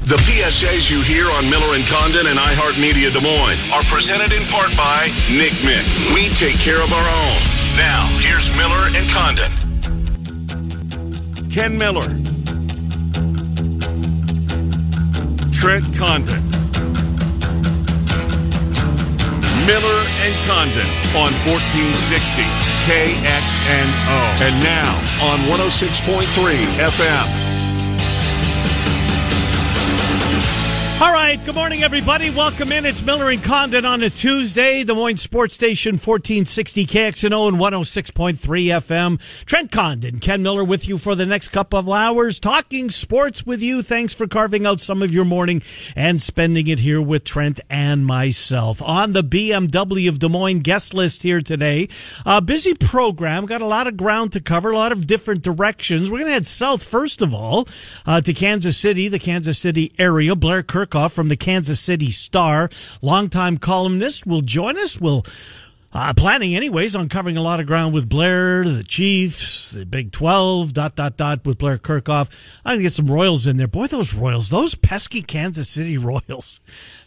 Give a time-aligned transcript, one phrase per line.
[0.00, 4.44] The PSAs you hear on Miller and Condon and iHeartMedia Des Moines are presented in
[4.46, 5.84] part by Nick Mick.
[6.14, 7.36] We take care of our own.
[7.76, 9.50] Now, here's Miller and Condon.
[11.50, 12.06] Ken Miller,
[15.50, 16.44] Trent Condon,
[19.66, 20.86] Miller and Condon
[21.18, 22.44] on 1460
[22.86, 24.20] KXNO.
[24.46, 24.94] And now
[25.26, 26.22] on 106.3
[26.78, 27.55] FM.
[30.98, 32.30] All right, good morning, everybody.
[32.30, 32.86] Welcome in.
[32.86, 34.82] It's Miller and Condon on a Tuesday.
[34.82, 39.44] Des Moines Sports Station, 1460 KXNO and 106.3 FM.
[39.44, 43.60] Trent Condon, Ken Miller with you for the next couple of hours, talking sports with
[43.60, 43.82] you.
[43.82, 45.60] Thanks for carving out some of your morning
[45.94, 48.80] and spending it here with Trent and myself.
[48.80, 51.90] On the BMW of Des Moines guest list here today,
[52.24, 56.10] a busy program, got a lot of ground to cover, a lot of different directions.
[56.10, 57.68] We're going to head south, first of all,
[58.06, 60.34] uh, to Kansas City, the Kansas City area.
[60.34, 62.70] Blair Kirk Kerkhoff from the Kansas City Star,
[63.02, 65.00] longtime columnist, will join us.
[65.00, 65.24] Will
[65.92, 70.12] uh, planning, anyways, on covering a lot of ground with Blair, the Chiefs, the Big
[70.12, 72.30] Twelve, dot dot dot with Blair Kerkhoff.
[72.64, 73.68] I'm gonna get some Royals in there.
[73.68, 76.60] Boy, those Royals, those pesky Kansas City Royals.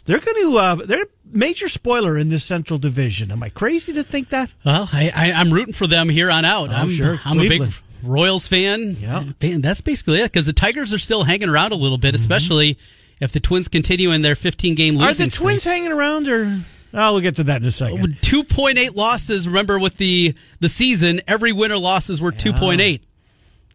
[0.06, 0.56] They're going to.
[0.58, 3.30] Uh, they're major spoiler in this Central Division.
[3.30, 4.50] Am I crazy to think that?
[4.64, 6.70] Well, I, I, I'm rooting for them here on out.
[6.70, 7.20] Oh, I'm sure.
[7.24, 7.62] I'm Cleveland.
[7.72, 8.96] a big Royals fan.
[8.98, 9.24] Yeah.
[9.40, 12.78] Fan- that's basically it because the Tigers are still hanging around a little bit, especially
[13.20, 15.26] if the Twins continue in their 15 game losing, streak.
[15.26, 16.60] Are the Twins hanging around, or?
[16.92, 18.16] Oh, we'll get to that in a second.
[18.22, 19.46] 2.8 losses.
[19.46, 22.80] Remember, with the the season, every winner losses were 2.8.
[22.80, 22.98] You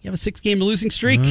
[0.09, 1.21] have a six game losing streak.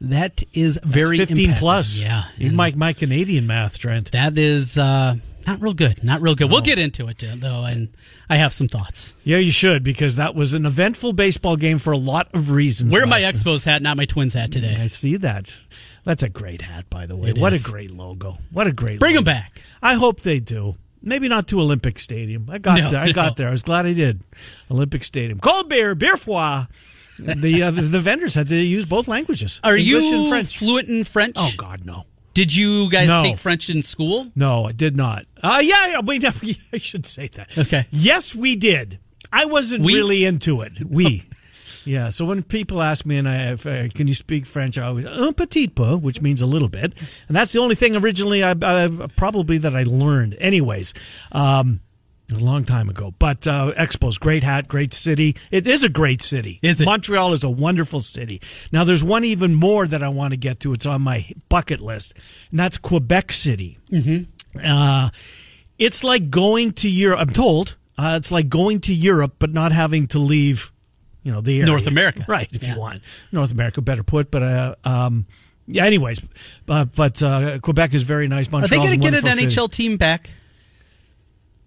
[0.00, 1.58] That is very That's 15 impactful.
[1.58, 2.00] plus.
[2.00, 4.12] Yeah, You my my Canadian math, Trent.
[4.12, 5.14] that is uh,
[5.46, 6.04] not real good.
[6.04, 6.50] Not real good.
[6.50, 7.88] We'll get into it uh, though, and
[8.28, 9.14] I have some thoughts.
[9.24, 12.92] Yeah, you should because that was an eventful baseball game for a lot of reasons.
[12.92, 14.76] Wear my Expos hat, not my Twins hat today.
[14.78, 15.56] I see that.
[16.06, 17.28] That's a great hat, by the way.
[17.30, 17.66] It what is.
[17.66, 18.38] a great logo.
[18.50, 18.98] What a great.
[19.00, 19.24] Bring logo.
[19.26, 19.60] back.
[19.82, 20.76] I hope they do.
[21.02, 22.48] Maybe not to Olympic Stadium.
[22.50, 23.00] I got No, there.
[23.00, 23.12] I no.
[23.12, 23.48] got there.
[23.48, 24.22] I was glad I did.
[24.70, 25.38] Olympic Stadium.
[25.40, 26.66] Cold beer, beer foie.
[27.18, 29.60] the, uh, the vendors had to use both languages.
[29.62, 30.58] Are English you and French?
[30.58, 31.36] fluent in French?
[31.38, 32.04] Oh God, no.
[32.34, 33.22] Did you guys No.
[33.22, 34.30] take French in school?
[34.36, 35.26] No, I did not.
[35.42, 36.24] Uh, yeah, yeah, wait,
[36.72, 37.56] I should say that.
[37.58, 37.86] Okay.
[37.90, 38.98] Yes, we did.
[39.32, 39.94] I wasn't We?
[39.96, 40.72] really into it.
[40.88, 41.25] We.
[41.86, 42.10] Yeah.
[42.10, 44.76] So when people ask me, and I, if, uh, can you speak French?
[44.76, 46.92] I always un petit peu, which means a little bit,
[47.28, 50.36] and that's the only thing originally I, I probably that I learned.
[50.40, 50.92] Anyways,
[51.32, 51.80] um,
[52.32, 53.14] a long time ago.
[53.18, 55.36] But uh, Expos, great hat, great city.
[55.50, 56.58] It is a great city.
[56.62, 56.84] Is it?
[56.84, 58.40] Montreal is a wonderful city.
[58.72, 60.72] Now, there's one even more that I want to get to.
[60.72, 62.14] It's on my bucket list,
[62.50, 63.78] and that's Quebec City.
[63.90, 64.60] Mm-hmm.
[64.64, 65.10] Uh,
[65.78, 67.20] it's like going to Europe.
[67.20, 70.72] I'm told uh, it's like going to Europe, but not having to leave.
[71.26, 71.66] You know the area.
[71.66, 72.24] North America.
[72.28, 72.48] right?
[72.52, 72.74] If Yeah.
[72.74, 74.30] you want North America, better put.
[74.30, 75.26] But uh, um,
[75.66, 75.84] yeah.
[75.84, 76.20] Anyways,
[76.68, 78.46] uh, but uh, Quebec is very nice.
[78.52, 79.46] Are they going to get an city.
[79.46, 80.30] NHL team back?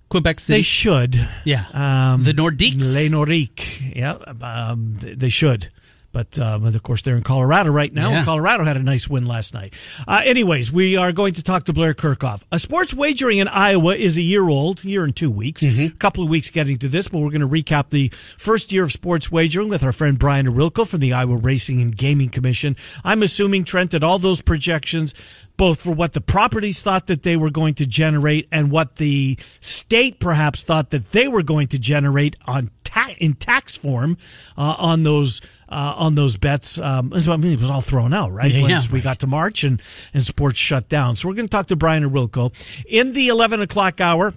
[0.09, 0.59] Quebec City.
[0.59, 1.16] They should.
[1.44, 1.66] Yeah.
[1.74, 2.94] Um, The Nordiques?
[2.96, 3.96] Les Nordiques.
[3.96, 4.14] Yeah.
[4.42, 5.69] Um, they should.
[6.12, 8.09] But, uh, but of course, they're in Colorado right now.
[8.09, 8.25] Yeah.
[8.25, 9.74] Colorado had a nice win last night.
[10.08, 12.44] Uh, anyways, we are going to talk to Blair Kerkhoff.
[12.52, 15.62] A sports wagering in Iowa is a year old, year and two weeks.
[15.64, 15.96] Mm-hmm.
[15.96, 18.84] A couple of weeks getting to this, but we're going to recap the first year
[18.84, 22.75] of sports wagering with our friend Brian Ohorilko from the Iowa Racing and Gaming Commission.
[23.03, 25.14] I'm assuming, Trent, that all those projections,
[25.58, 29.38] both for what the properties thought that they were going to generate and what the
[29.59, 34.18] state perhaps thought that they were going to generate on ta- in tax form
[34.58, 36.80] uh, on those uh, on those bets.
[36.80, 38.52] Um, so, I mean, it was all thrown out, right?
[38.52, 38.91] Yeah, Once yeah.
[38.91, 39.81] we got to March and
[40.13, 41.16] and sports shut down.
[41.16, 42.51] So we're going to talk to Brian Ohorilko
[42.86, 44.33] in the eleven o'clock hour.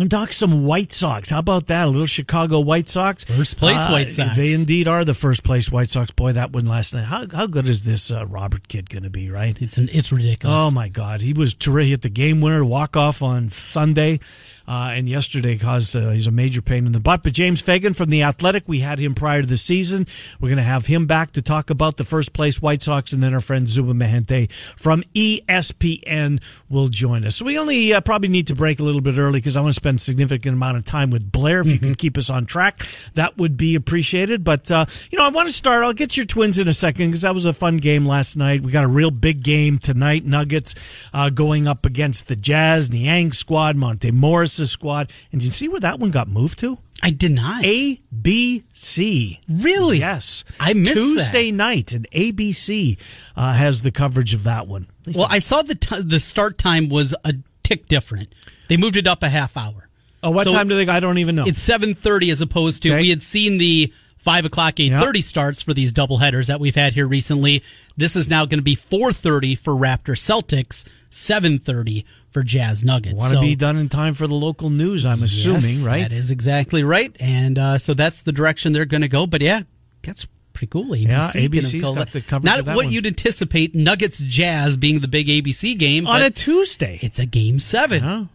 [0.00, 1.28] And talk some White Sox.
[1.28, 1.84] How about that?
[1.84, 3.26] A little Chicago White Sox.
[3.26, 4.34] First place White Sox.
[4.34, 6.10] They indeed are the first place White Sox.
[6.10, 7.04] Boy, that one last night.
[7.04, 9.30] How how good is this uh, Robert kid going to be?
[9.30, 9.60] Right?
[9.60, 10.56] It's an, it's ridiculous.
[10.58, 11.90] Oh my God, he was terrific.
[11.90, 14.20] Hit the game winner walk off on Sunday,
[14.66, 17.22] uh, and yesterday caused uh, he's a major pain in the butt.
[17.22, 20.06] But James Fegan from the Athletic, we had him prior to the season.
[20.40, 23.22] We're going to have him back to talk about the first place White Sox, and
[23.22, 27.36] then our friend Zubin Mehenti from ESPN will join us.
[27.36, 29.74] So we only uh, probably need to break a little bit early because I want
[29.74, 31.62] to spend spend a significant amount of time with Blair.
[31.62, 34.44] If you can keep us on track, that would be appreciated.
[34.44, 35.82] But, uh, you know, I want to start.
[35.82, 38.60] I'll get your twins in a second because that was a fun game last night.
[38.60, 40.24] We got a real big game tonight.
[40.24, 40.76] Nuggets
[41.12, 45.10] uh, going up against the Jazz, Niang squad, Monte Morris' squad.
[45.32, 46.78] And you see where that one got moved to?
[47.02, 47.64] I did not.
[47.64, 49.40] ABC.
[49.48, 49.98] Really?
[49.98, 50.44] Yes.
[50.60, 52.96] I missed Tuesday night, and ABC
[53.36, 54.86] uh, has the coverage of that one.
[55.16, 57.34] Well, I saw the t- the start time was a
[57.64, 58.32] tick different.
[58.70, 59.88] They moved it up a half hour.
[60.22, 60.90] oh, what so time do they?
[60.90, 61.44] I don't even know.
[61.46, 63.00] It's seven thirty as opposed to Okay.
[63.02, 66.74] we had seen the five o'clock eight thirty starts for these double headers that we've
[66.76, 67.62] had here recently.
[67.96, 72.84] This is now going to be four thirty for Raptor Celtics, seven thirty for Jazz
[72.84, 73.16] Nuggets.
[73.16, 75.04] Want to So- be done in time for the local news?
[75.04, 76.02] I'm assuming, Yes, right?
[76.08, 79.26] That is exactly right, and uh, so that's the direction they're going to go.
[79.26, 79.62] But yeah,
[80.02, 80.84] that's pretty cool.
[80.94, 82.92] ABC Yeah, ABC's go- got the coverage Not of that what one.
[82.94, 83.74] you'd anticipate.
[83.74, 86.98] Nuggets Jazz being the big ABC game On a Tuesday.
[87.02, 88.04] It's a game seven.
[88.04, 88.28] Oh,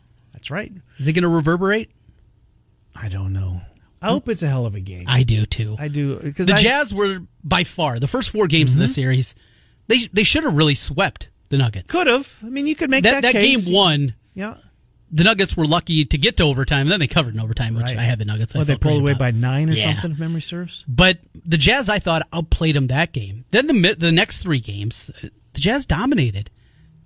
[0.45, 0.71] that's right.
[0.99, 1.89] Is it going to reverberate?
[2.95, 3.61] I don't know.
[4.01, 5.05] I hope it's a hell of a game.
[5.07, 5.75] I do too.
[5.79, 6.63] I do because the I, Mm-hmm.
[6.63, 9.33] Jazz were by far the first four games in the series.
[9.87, 11.91] They they should have really swept the Nuggets.
[11.91, 12.37] could have.
[12.43, 14.13] I mean, you could make that that, that game one.
[14.35, 14.57] Yeah.
[15.11, 16.81] The Nuggets were lucky to get to overtime.
[16.81, 17.97] And then they covered in overtime, which Right.
[17.97, 18.55] I had the Nuggets.
[18.55, 19.19] I Well, they pulled away about.
[19.19, 19.93] by nine or Yeah.
[19.93, 20.83] something, if memory serves.
[20.87, 23.45] But the Jazz, I thought, outplayed them that game.
[23.51, 25.09] Then the the next three games,
[25.53, 26.51] the Jazz dominated,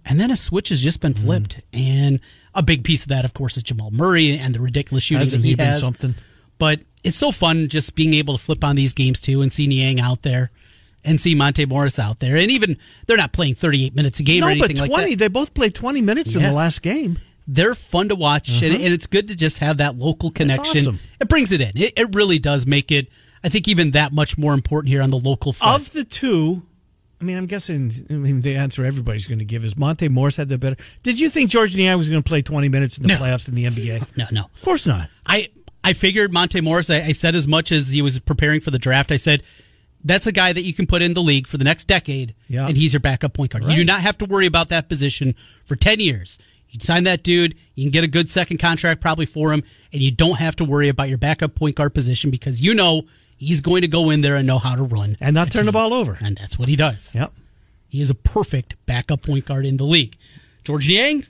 [0.06, 1.19] and then a switch has just been Mm.
[1.22, 1.62] flipped.
[1.74, 2.19] And
[2.56, 5.42] a big piece of that, of course, is Jamal Murray and the ridiculous shooting Hasn't
[5.42, 5.80] that he he been has.
[5.80, 6.16] something?
[6.57, 9.68] But it's so fun just being able to flip on these games too and see
[9.68, 10.50] Niang out there.
[11.01, 12.75] And see Monte Morris out there, and even
[13.07, 15.18] they're not playing 38 minutes a game or anything but like that.
[15.18, 17.18] They both played twenty minutes in the last game.
[17.48, 20.78] They're fun to watch, and, and it's good to just have that local connection.
[20.81, 21.00] awesome.
[21.22, 21.72] It brings it in.
[21.75, 23.07] It, it really does make it.
[23.42, 25.81] I think even that much more important here on the local front.
[25.81, 26.63] Of the two,
[27.21, 27.92] I mean, I'm guessing.
[28.10, 30.77] I mean, the answer everybody's going to give is Monte Morris had the better.
[31.04, 33.18] Did you think Georges Niang was going to play 20 minutes in the No.
[33.19, 34.07] playoffs in the NBA?
[34.18, 34.42] no, no.
[34.45, 35.10] Of course not.
[35.25, 35.50] I
[35.83, 36.89] I figured Monte Morris.
[36.89, 39.12] I, I said as much as he was preparing for the draft.
[39.12, 39.44] I said
[40.04, 42.68] that's a guy that you can put in the league for the next decade, Yeah.
[42.68, 43.66] and he's your backup point guard.
[43.66, 45.36] You do not have to worry about that position
[45.66, 46.39] for ten years.
[46.69, 50.01] You sign that dude, you can get a good second contract probably for him, and
[50.01, 53.01] you don't have to worry about your backup point guard position because you know
[53.39, 55.65] he's going to go in there and know how to run And not a turn
[55.65, 56.18] the ball over.
[56.21, 57.15] and that's what he does.
[57.15, 57.33] Yep.
[57.88, 60.15] He is a perfect backup point guard in the league.
[60.63, 61.25] Georges Niang,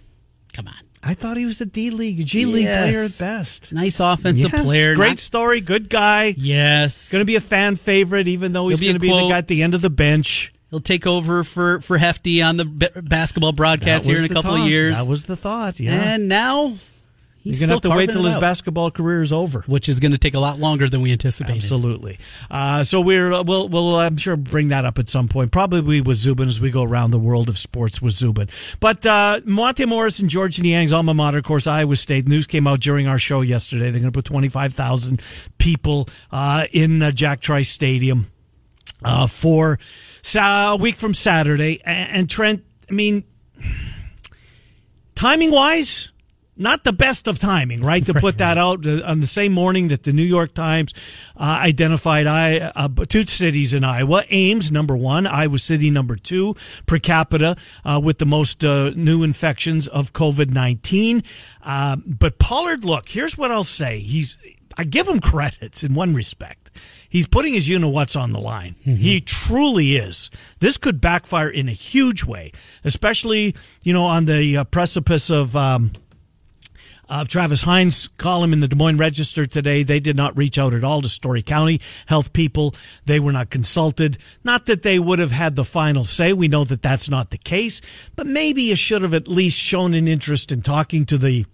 [0.52, 2.90] come on, I thought he was a D League, G League Yes.
[2.92, 3.72] player at best.
[3.72, 5.62] nice offensive Yes, player, Great not- story.
[5.62, 6.34] Good guy.
[6.38, 9.08] yes, Going to be a fan favorite, even though he's He'll be a going to
[9.22, 10.52] be the guy at the end of the bench.
[10.72, 14.52] He'll take over for for Hefty on the b- basketball broadcast here in a couple
[14.52, 14.62] thought.
[14.64, 14.98] of years.
[14.98, 15.80] That was the thought.
[15.80, 15.94] Yeah.
[15.94, 16.78] And now
[17.42, 19.62] he's You're going to have to wait carving till his out, basketball career is over.
[19.68, 21.58] which is going to take a lot longer than we anticipated.
[21.58, 22.20] Absolutely.
[22.52, 25.52] Uh, so we're we'll we'll I'm sure bring that up at some point.
[25.52, 28.50] Probably with Zubin as we go around the world of sports with Zubin.
[28.80, 32.28] But uh, Monte Morris and Georges Niang's alma mater, of course, Iowa State.
[32.28, 33.92] News came out during our show yesterday.
[33.92, 35.22] They're going to put 25,000
[35.58, 38.28] people uh, in uh, Jack Trice Stadium
[39.04, 39.80] uh, for
[40.22, 41.80] sa- a week from Saturday.
[41.86, 43.24] A- And Trent, I mean,
[45.16, 46.12] timing wise,
[46.60, 48.06] not the best of timing, right?
[48.06, 50.94] To put that out uh, on the same morning that the New York Times
[51.38, 56.56] uh, identified I, uh, two cities in Iowa Ames, number one, Iowa City, number two,
[56.86, 61.24] per capita, uh, with the most uh, new infections of COVID 19.
[61.64, 64.00] Uh, but Pollard, look, here's what I'll say.
[64.00, 64.38] He's,
[64.78, 66.72] I give him credits in one respect.
[67.08, 68.76] He's putting his you know what's on the line.
[68.84, 70.30] He truly is.
[70.60, 72.52] This could backfire in a huge way,
[72.84, 75.56] especially you know on the uh, precipice of.
[75.56, 75.92] Um,
[77.10, 79.84] of Travis Hines' column in the Des Moines Register today.
[79.84, 82.76] They did not reach out at all to Story County health people.
[83.06, 84.18] They were not consulted.
[84.44, 86.34] Not that they would have had the final say.
[86.34, 87.82] We know that that's not the case,
[88.16, 91.46] but maybe you should have at least shown an interest in talking to the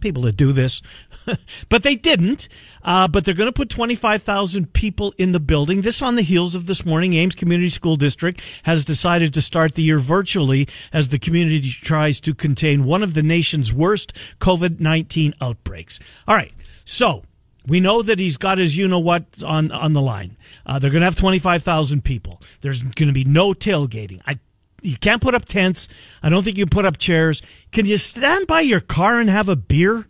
[0.00, 0.80] people that do this,
[1.68, 2.48] but they didn't.
[2.82, 5.82] Uh, but they're going to put 25,000 people in the building.
[5.82, 7.14] This on the heels of this morning.
[7.14, 12.20] Ames Community School District has decided to start the year virtually as the community tries
[12.20, 16.00] to contain one of the nation's worst COVID 19 outbreaks.
[16.26, 16.52] All right.
[16.84, 17.24] So
[17.66, 20.36] we know that he's got his you know what on, on the line.
[20.66, 22.40] Uh, they're going to have 25,000 people.
[22.60, 24.20] There's going to be no tailgating.
[24.26, 24.38] I
[24.82, 25.86] you can't put up tents.
[26.24, 27.40] I don't think you can put up chairs.
[27.70, 30.08] Can you stand by your car and have a beer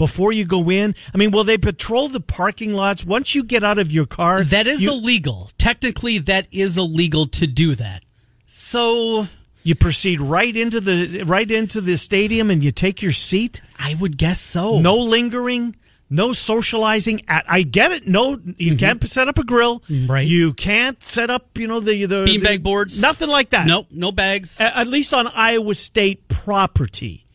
[0.00, 0.94] before you go in?
[1.12, 4.42] I mean, will they patrol the parking lots once you get out of your car?
[4.42, 5.50] That is you, illegal.
[5.58, 8.02] Technically, that is illegal to do that.
[8.46, 9.26] So
[9.62, 13.60] you proceed right into the right into the stadium and you take your seat.
[13.78, 14.80] I would guess so.
[14.80, 15.76] No lingering.
[16.12, 17.20] No socializing.
[17.28, 18.08] At, I get it.
[18.08, 19.80] No, you can't set up a grill.
[19.80, 20.10] Mm-hmm.
[20.10, 20.26] Right.
[20.26, 23.00] You can't set up, you know, the the Beanbag boards?
[23.02, 23.66] Nothing like that.
[23.66, 24.58] Nope, no bags.
[24.60, 27.26] A- at least on Iowa State property.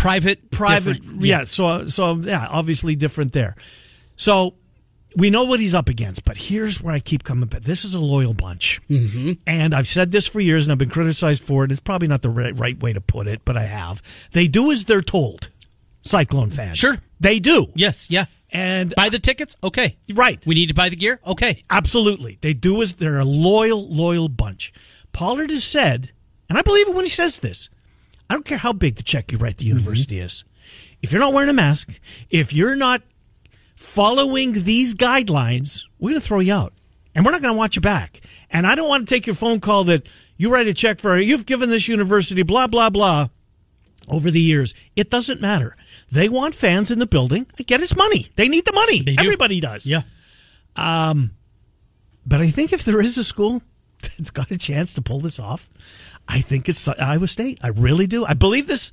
[0.00, 0.94] Private, private.
[1.02, 1.22] different.
[1.22, 1.44] Yeah.
[1.44, 3.54] So so yeah, obviously different there.
[4.16, 4.54] So
[5.16, 7.62] we know what he's up against, but here's where I keep coming back.
[7.62, 9.32] This is a loyal bunch, mm-hmm.
[9.46, 11.70] and I've said this for years, and I've been criticized for it.
[11.70, 14.02] It's probably not the right, right way to put it, but I have.
[14.32, 15.48] They do as they're told.
[16.02, 16.96] Cyclone fans, Sure.
[17.18, 17.66] they do.
[17.74, 18.24] Yes, yeah.
[18.52, 19.54] And Buy the tickets?
[19.62, 19.96] Okay.
[20.14, 21.20] right, We need to buy the gear?
[21.26, 21.62] Okay.
[21.70, 22.38] Absolutely.
[22.40, 24.72] They do as they're a loyal, loyal bunch.
[25.12, 26.10] Pollard has said,
[26.48, 27.68] and I believe it when he says this,
[28.30, 29.78] I don't care how big the check you write the mm-hmm.
[29.78, 30.44] university is.
[31.02, 31.90] If you're not wearing a mask,
[32.30, 33.02] if you're not
[33.74, 36.72] following these guidelines, we're going to throw you out.
[37.12, 38.20] And we're not going to watch you back.
[38.48, 41.18] And I don't want to take your phone call that you write a check for,
[41.18, 43.28] you've given this university, blah, blah, blah,
[44.08, 44.74] over the years.
[44.94, 45.74] It doesn't matter.
[46.12, 47.46] They want fans in the building.
[47.58, 48.28] I get it's money.
[48.36, 49.02] They need the money.
[49.02, 49.16] Do.
[49.18, 49.86] Everybody does.
[49.86, 50.02] Yeah.
[50.76, 51.32] Um,
[52.24, 53.60] but I think if there is a school
[54.02, 55.68] that's got a chance to pull this off,
[56.30, 57.58] I think it's Iowa State.
[57.62, 58.24] I really do.
[58.24, 58.92] I believe this,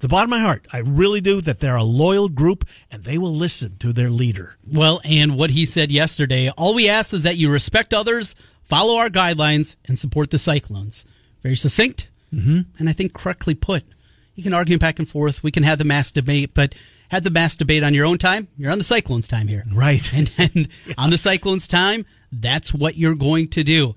[0.00, 0.66] the bottom of my heart.
[0.72, 4.56] I really do that they're a loyal group and they will listen to their leader.
[4.66, 8.34] Well, and what he said yesterday all we ask is that you respect others,
[8.64, 11.06] follow our guidelines, and support the Cyclones.
[11.42, 12.60] Very succinct, mm-hmm.
[12.78, 13.84] and I think correctly put.
[14.34, 15.42] You can argue back and forth.
[15.42, 16.74] We can have the mass debate, but
[17.10, 18.48] have the mass debate on your own time.
[18.56, 19.64] You're on the Cyclones' time here.
[19.72, 20.02] Right.
[20.14, 23.94] And, and on the Cyclones' time, that's what you're going to do.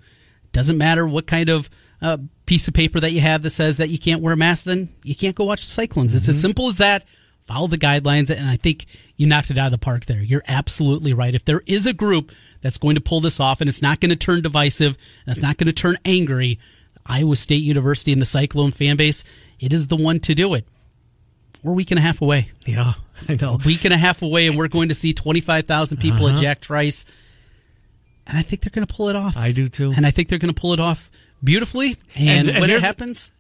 [0.52, 1.70] Doesn't matter what kind of
[2.02, 4.66] uh, piece of paper that you have that says that you can't wear a mask,
[4.66, 6.14] then you can't go watch the Cyclones.
[6.14, 7.06] It's as simple as that.
[7.48, 8.86] Follow the guidelines, and I think
[9.18, 10.20] you knocked it out of the park there.
[10.22, 11.36] You're absolutely right.
[11.36, 14.10] If there is a group that's going to pull this off, and it's not going
[14.10, 16.58] to turn divisive, and it's not going to turn angry,
[17.06, 19.24] Iowa State University and the Cyclone fan base,
[19.60, 20.66] it is the one to do it.
[21.62, 22.50] We're a week and a half away.
[22.66, 22.94] Yeah,
[23.30, 23.60] I know.
[23.64, 26.36] Week and a half away, and we're going to see 25,000 people Uh-huh.
[26.36, 27.06] at Jack Trice.
[28.26, 29.38] And I think they're going to pull it off.
[29.38, 29.94] I do too.
[29.96, 31.12] And I think they're going to pull it off
[31.46, 31.96] beautifully.
[32.16, 33.32] And, And- and when it happens,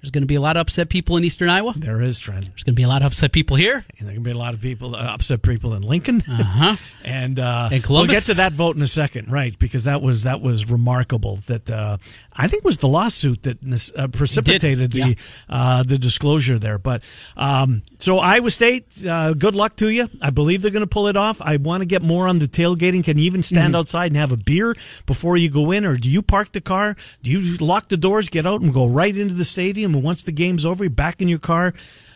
[0.00, 1.74] there's going to be a lot of upset people in Eastern Iowa.
[1.76, 2.44] There is, Trent.
[2.46, 3.84] There's going to be a lot of upset people here.
[3.98, 6.76] And there can be a lot of people, uh, upset people in Lincoln, Uh-huh.
[7.04, 9.58] and uh, And we'll get to that vote in a second, right?
[9.58, 11.36] Because that was that was remarkable.
[11.46, 11.98] That uh,
[12.32, 13.58] I think was the lawsuit that
[13.96, 15.14] uh, precipitated the yeah.
[15.48, 16.78] uh, the disclosure there.
[16.78, 17.02] But
[17.36, 20.08] um, so Iowa State, uh, good luck to you.
[20.22, 21.40] I believe they're going to pull it off.
[21.42, 23.04] I want to get more on the tailgating.
[23.04, 23.74] Can you even stand Mm-hmm.
[23.76, 24.74] outside and have a beer
[25.04, 26.96] before you go in, or do you park the car?
[27.22, 29.87] Do you lock the doors, get out, and go right into the stadium?
[29.94, 31.72] And once the game's over, you're back in your car.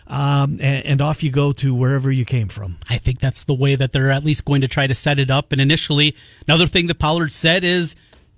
[0.07, 2.77] Um, and, and off you go to wherever you came from.
[2.91, 5.31] I think that's the way that they're at least going to try to set it
[5.31, 5.53] up.
[5.53, 7.95] And initially, another thing that Pollard said is,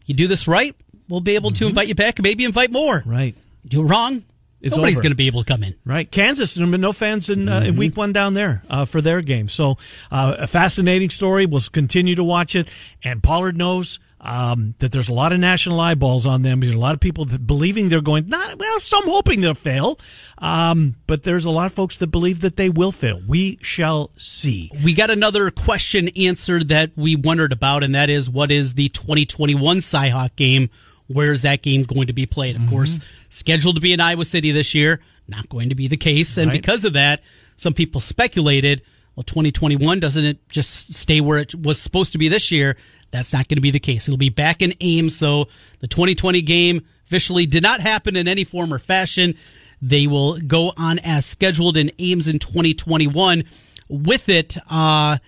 [0.06, 0.76] you do this right,
[1.08, 3.02] we'll be able to invite you back and maybe invite more.
[3.06, 3.34] Right.
[3.66, 4.22] Do it wrong,
[4.60, 5.74] It's nobody's going to be able to come in.
[5.86, 6.54] Right, Kansas.
[6.54, 7.68] There no fans in, uh, Mm-hmm.
[7.70, 9.48] in week one down there uh, for their game.
[9.48, 9.78] So
[10.12, 11.46] uh, a fascinating story.
[11.46, 12.68] We'll continue to watch it.
[13.02, 16.61] And Pollard knows um, that there's a lot of national eyeballs on them.
[16.61, 18.26] There's a lot of people that believing they're going.
[18.28, 19.99] Not well, some hoping they'll fail,
[20.38, 23.21] um, but there's a lot of folks that believe that they will fail.
[23.26, 24.71] We shall see.
[24.83, 28.88] We got another question answered that we wondered about, and that is what is the
[28.88, 30.71] 2021 Cyhawk game?
[31.07, 32.57] Where is that game going to be played?
[32.57, 32.71] Of Mm-hmm.
[32.71, 35.00] course, scheduled to be in Iowa City this year.
[35.28, 36.38] Not going to be the case.
[36.38, 36.61] And Right.
[36.62, 37.23] because of that,
[37.57, 38.81] some people speculated,
[39.14, 42.76] well, 2021, doesn't it just stay where it was supposed to be this year?
[43.14, 44.09] That's not going to be the case.
[44.09, 45.16] It'll be back in Ames.
[45.16, 45.47] So
[45.78, 49.35] the 2020 game officially did not happen in any form or fashion.
[49.80, 53.44] They will go on as scheduled in Ames in 2021.
[53.88, 55.18] With it, uh,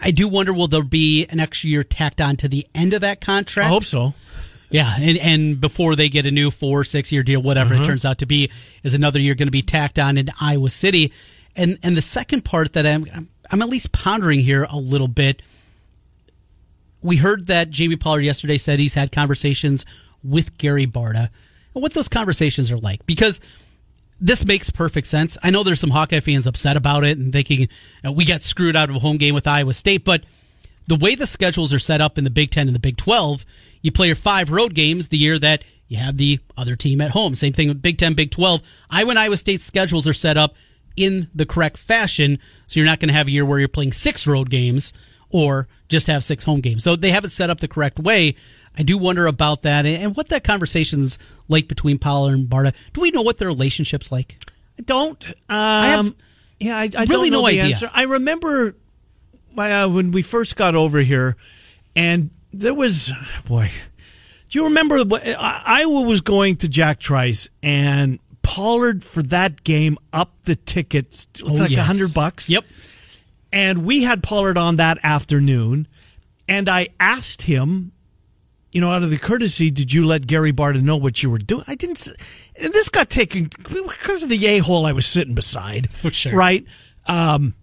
[0.00, 3.00] I do wonder will there be an extra year tacked on to the end of
[3.00, 3.66] that contract?
[3.66, 4.14] I hope so.
[4.70, 7.82] Yeah, and, and before they get a new four, six year deal, whatever Uh-huh.
[7.82, 8.50] it turns out to be,
[8.82, 11.12] is another year going to be tacked on in Iowa City.
[11.56, 15.08] And and the second part that I'm I'm, I'm at least pondering here a little
[15.08, 15.40] bit.
[17.02, 19.84] We heard that Jamie Pollard yesterday said he's had conversations
[20.22, 21.28] with Gary Barta,
[21.74, 23.40] and what those conversations are like because
[24.18, 25.36] this makes perfect sense.
[25.42, 27.68] I know there's some Hawkeye fans upset about it and thinking
[28.04, 30.24] uh, we got screwed out of a home game with Iowa State, but
[30.86, 33.44] the way the schedules are set up in the Big Ten and the Big Twelve,
[33.82, 37.10] you play your five road games the year that you have the other team at
[37.10, 37.34] home.
[37.34, 38.62] Same thing with Big Ten, Big Twelve.
[38.90, 40.54] Iowa and Iowa State schedules are set up
[40.96, 43.92] in the correct fashion, so you're not going to have a year where you're playing
[43.92, 44.92] six road games
[45.30, 46.84] or just have six home games.
[46.84, 48.36] So they have it set up the correct way.
[48.78, 51.18] I do wonder about that and what that conversation's
[51.48, 52.74] like between Pollard and Barta.
[52.92, 54.36] Do we know what their relationship's like?
[54.78, 55.24] I don't.
[55.48, 56.14] Um, have
[56.60, 57.64] yeah, I, I really don't know no the idea.
[57.64, 57.90] answer.
[57.92, 58.76] I remember
[59.56, 61.36] uh, when we first got over here,
[61.94, 63.10] and there was
[63.46, 63.70] boy.
[64.50, 69.64] Do you remember what I- Iowa was going to Jack Trice and Pollard for that
[69.64, 71.26] game up the tickets?
[71.34, 71.86] It's Oh, like a yes.
[71.86, 72.48] hundred bucks.
[72.50, 72.64] Yep.
[73.56, 75.88] And we had Pollard on that afternoon,
[76.46, 77.92] and I asked him
[78.76, 81.38] you know, out of the courtesy, did you let Gary Barta know what you were
[81.38, 81.64] doing?
[81.66, 82.06] I didn't.
[82.56, 85.88] And this got taken because of the a hole I was sitting beside.
[86.12, 86.34] Sure.
[86.34, 86.66] Right.
[87.06, 87.54] Um,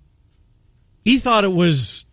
[1.05, 2.07] he thought it was.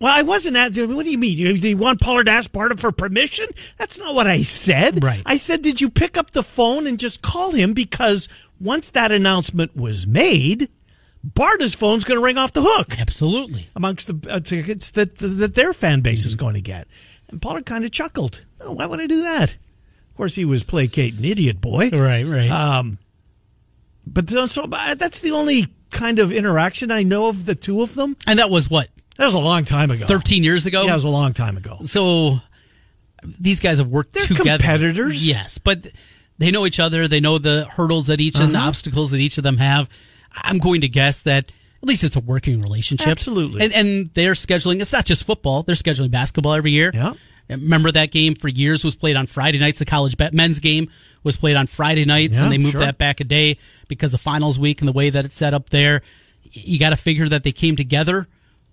[0.00, 0.96] Well, I wasn't asking.
[0.96, 1.38] What do you mean?
[1.38, 3.46] You, you want Pollard to ask Barta for permission?
[3.76, 5.04] That's not what I said.
[5.04, 5.22] Right.
[5.24, 7.72] I said, did you pick up the phone and just call him?
[7.72, 8.28] Because
[8.58, 10.68] once that announcement was made,
[11.24, 13.68] Barta's phone's going to ring off the hook Absolutely.
[13.74, 16.86] amongst the uh, tickets that that their fan base is going to get.
[17.28, 18.42] And Pollard kind of chuckled.
[18.60, 19.50] Oh, why would I do that?
[19.52, 21.90] Of course, he was placating idiot boy.
[21.90, 22.50] Right, right.
[22.50, 22.98] Um,
[24.06, 27.94] but so uh, that's the only kind of interaction I know of the two of
[27.94, 28.16] them.
[28.26, 30.06] and that was what, That was a long time ago.
[30.06, 30.84] 13 years ago?
[30.84, 31.78] Yeah, it was a long time ago.
[31.82, 32.38] So
[33.24, 34.58] these guys have worked They're together.
[34.58, 35.26] competitors.
[35.26, 35.86] Yes, but
[36.38, 37.06] they know each other.
[37.08, 38.68] They know the hurdles that each and the Uh-huh.
[38.68, 39.88] obstacles that each of them have.
[40.34, 41.50] I'm going to guess that
[41.82, 43.08] at least it's a working relationship.
[43.08, 43.62] Absolutely.
[43.64, 46.90] And, and they're scheduling, it's not just football, they're scheduling basketball every year.
[46.94, 47.14] Yeah.
[47.48, 49.78] Remember that game for years was played on Friday nights.
[49.78, 50.90] The college men's game
[51.22, 52.80] was played on Friday nights, Yeah, and they moved sure.
[52.82, 53.56] that back a day
[53.88, 56.02] because of finals week and the way that it's set up there.
[56.52, 58.26] You got to figure that they came together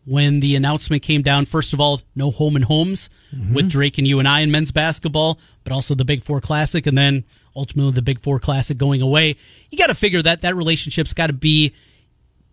[0.04, 1.46] when the announcement came down.
[1.46, 3.54] First of all, no home and homes Mm-hmm.
[3.54, 6.86] with Drake and you and I in men's basketball, but also the Big Four Classic,
[6.86, 7.24] and then
[7.56, 9.36] ultimately the Big Four Classic going away.
[9.72, 11.74] You got to figure that that relationship's got to be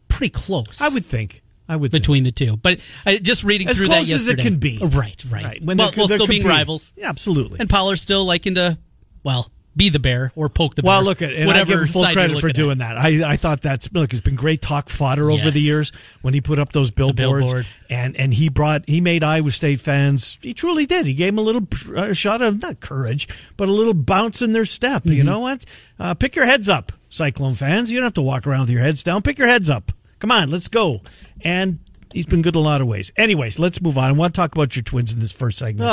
[0.09, 0.81] pretty close.
[0.81, 1.43] I would think.
[1.69, 2.03] I would think.
[2.03, 2.81] between the two, but
[3.23, 4.79] just reading as through close that as it can be.
[4.83, 5.45] Right, right.
[5.45, 5.63] Right.
[5.63, 7.61] When well, they're- while they're still being rivals, Yeah, absolutely.
[7.61, 8.79] and Pollard's still liking to,
[9.23, 10.91] well, be the bear or poke the bear.
[10.91, 12.95] Well, look at and whatever I give him full credit for doing at.
[12.95, 12.99] that.
[12.99, 14.13] I I thought that's look.
[14.13, 17.67] It's been great talk fodder over the years when he put up those billboards billboard.
[17.89, 20.39] and and he brought he made Iowa State fans.
[20.43, 21.07] He truly did.
[21.07, 24.53] He gave them a little uh, shot of not courage, but a little bounce in
[24.53, 25.03] their step.
[25.03, 25.13] Mm-hmm.
[25.13, 25.65] You know what?
[25.99, 27.91] Uh, pick your heads up, Cyclone fans.
[27.91, 29.23] You don't have to walk around with your heads down.
[29.23, 29.93] Pick your heads up.
[30.19, 31.01] Come on, let's go.
[31.41, 31.79] And.
[32.13, 33.11] He's been good in a lot of ways.
[33.17, 34.05] Anyways, let's move on.
[34.05, 35.91] I want to talk about your twins in this first segment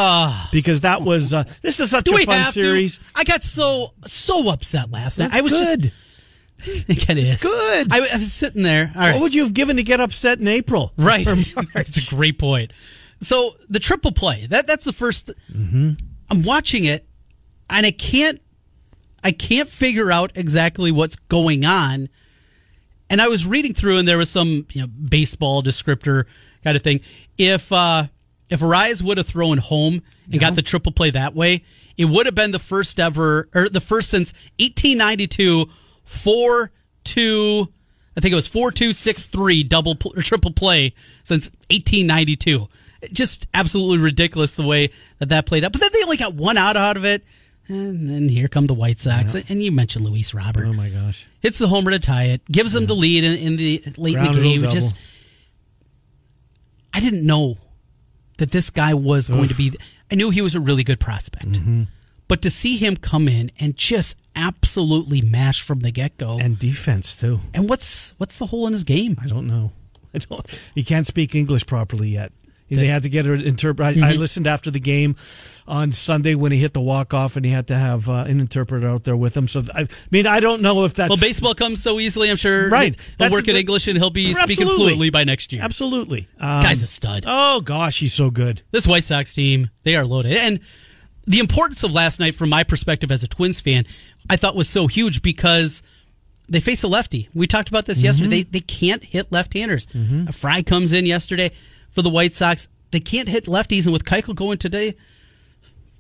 [0.51, 2.11] because that was uh, this is such Ah.
[2.11, 2.97] Do a fun series.
[2.97, 3.03] to?
[3.15, 5.27] I got so so upset last night.
[5.27, 5.81] It's I was good.
[5.83, 5.95] just.
[6.89, 7.88] It is good.
[7.89, 8.91] I, I was sitting there.
[8.93, 10.91] All right, What would you have given to get upset in April?
[10.97, 11.25] Right.
[11.73, 12.73] That's a great point.
[13.21, 15.91] So the triple play, that that's the 1st Mm-hmm.
[16.29, 17.07] I'm watching it
[17.69, 18.41] and I can't
[19.23, 22.10] I can't figure out exactly what's going on.
[23.10, 26.26] And I was reading through and there was some, you know, baseball descriptor
[26.63, 27.02] kind of thing.
[27.38, 28.06] If uh
[28.50, 31.63] if Arraez would have thrown home and got the triple play that way,
[31.98, 35.67] it would have been the first ever or the first since 1892
[36.06, 36.72] 4
[37.04, 37.74] 2
[38.19, 40.93] I think it was four two six three double or triple play
[41.24, 42.67] since 1892.
[43.13, 45.72] Just absolutely ridiculous the way that that played out.
[45.72, 47.24] But then they only got one out out of it,
[47.69, 49.36] and then here come the White Sox.
[49.36, 51.27] And you mentioned Luis Robert Oh my gosh!
[51.39, 54.32] hits the homer to tie it, gives them the lead in, in the late in
[54.34, 54.62] the game.
[54.69, 54.95] Just
[56.93, 57.58] I didn't know
[58.38, 59.73] that this guy was going to be.
[60.12, 61.84] I knew he was a really good prospect, Mm-hmm.
[62.27, 66.41] but to see him come in and just absolutely mash from the get go, and,
[66.41, 67.39] And defense too.
[67.53, 69.17] And what's what's the hole in his game?
[69.23, 69.71] I don't know.
[70.13, 70.45] I don't.
[70.73, 72.32] He can't speak English properly yet.
[72.69, 74.03] They had to get an interpreter.
[74.03, 75.15] I, I listened after the game
[75.67, 78.39] on Sunday when he hit the walk off, and he had to have uh, an
[78.39, 79.47] interpreter out there with him.
[79.47, 82.29] So I mean, I don't know if that's Well, baseball comes so easily.
[82.29, 82.69] I'm sure.
[82.69, 82.95] Right.
[83.17, 85.62] He'll work in English and he'll be speaking fluently by next year.
[85.62, 87.25] Absolutely, um, Guy's a stud.
[87.27, 88.62] Oh gosh, he's so good.
[88.71, 90.38] this White Sox team, they are loaded.
[90.38, 90.60] And
[91.25, 93.86] the importance of last night, from my perspective as a Twins fan,
[94.29, 95.84] I thought was so huge because
[96.47, 97.29] they face a lefty.
[97.36, 98.29] We talked about this yesterday.
[98.29, 99.86] They, they can't hit left handers.
[100.27, 101.51] A Fry comes in yesterday
[101.91, 102.67] for the White Sox.
[102.91, 103.86] They can't hit lefties.
[103.86, 104.95] And with Keuchel going today,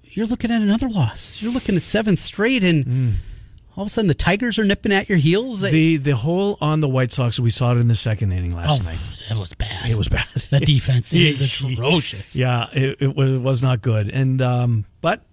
[0.03, 1.41] you're looking at another loss.
[1.41, 2.63] You're looking at seven straight.
[2.63, 3.19] And
[3.75, 5.61] all of a sudden, the Tigers are nipping at your heels.
[5.61, 8.81] The the hole on the White Sox we saw it in the second inning last
[8.81, 8.99] oh, night.
[9.29, 9.89] that was bad.
[9.89, 10.27] It was bad.
[10.49, 12.35] That defense is atrocious.
[12.35, 14.09] Yeah, it, it was it was not good.
[14.09, 15.23] And um, but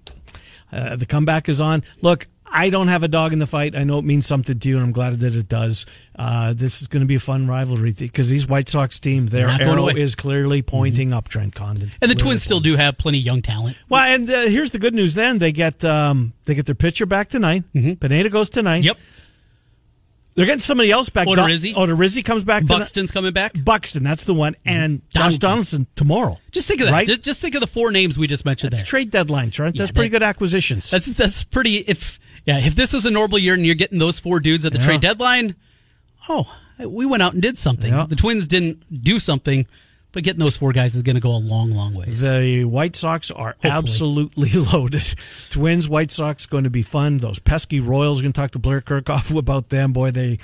[0.71, 1.83] uh, the comeback is on.
[2.03, 3.77] Look, I don't have a dog in the fight.
[3.77, 5.85] I know it means something to you, and I'm glad that it does.
[6.19, 9.49] Uh, this is going to be a fun rivalry because these White Sox team, their
[9.49, 10.01] arrow away.
[10.01, 11.29] is clearly pointing up.
[11.29, 13.77] Trent Condon, And the Twins still do have plenty of young talent.
[13.91, 15.15] Well, and uh, here's the good news.
[15.15, 17.65] Then they get um, they get their pitcher back tonight.
[17.75, 18.85] Pineda goes tonight.
[18.85, 18.99] Yep.
[20.35, 21.27] They're getting somebody else back.
[21.29, 21.73] Odorizzi.
[21.75, 22.63] Odorizzi comes back.
[22.65, 22.79] tonight.
[22.81, 23.53] Buxton's coming back.
[23.57, 25.41] Buxton, that's the one, and Josh Donaldson.
[25.41, 26.39] Donaldson tomorrow.
[26.53, 26.93] Just think of that.
[26.93, 27.07] Right?
[27.07, 28.87] Just, just think of the four names we just mentioned That's there.
[28.89, 29.77] trade deadline, Trent.
[29.77, 30.91] Yeah, That's pretty that- good acquisitions.
[30.91, 31.77] That's that's pretty.
[31.77, 34.73] If yeah, if this is a normal year and you're getting those four dudes at
[34.73, 34.85] the Yeah.
[34.85, 35.57] trade deadline,
[36.29, 37.93] oh, we went out and did something.
[37.93, 38.07] Yeah.
[38.09, 39.67] The Twins didn't do something,
[40.13, 42.21] but getting those four guys is going to go a long, long ways.
[42.23, 45.05] The White Sox are absolutely loaded.
[45.51, 47.19] Twins, White Sox going to be fun.
[47.19, 49.93] Those pesky Royals are going to talk to Blair Kerkhoff about them.
[49.93, 50.39] Boy, they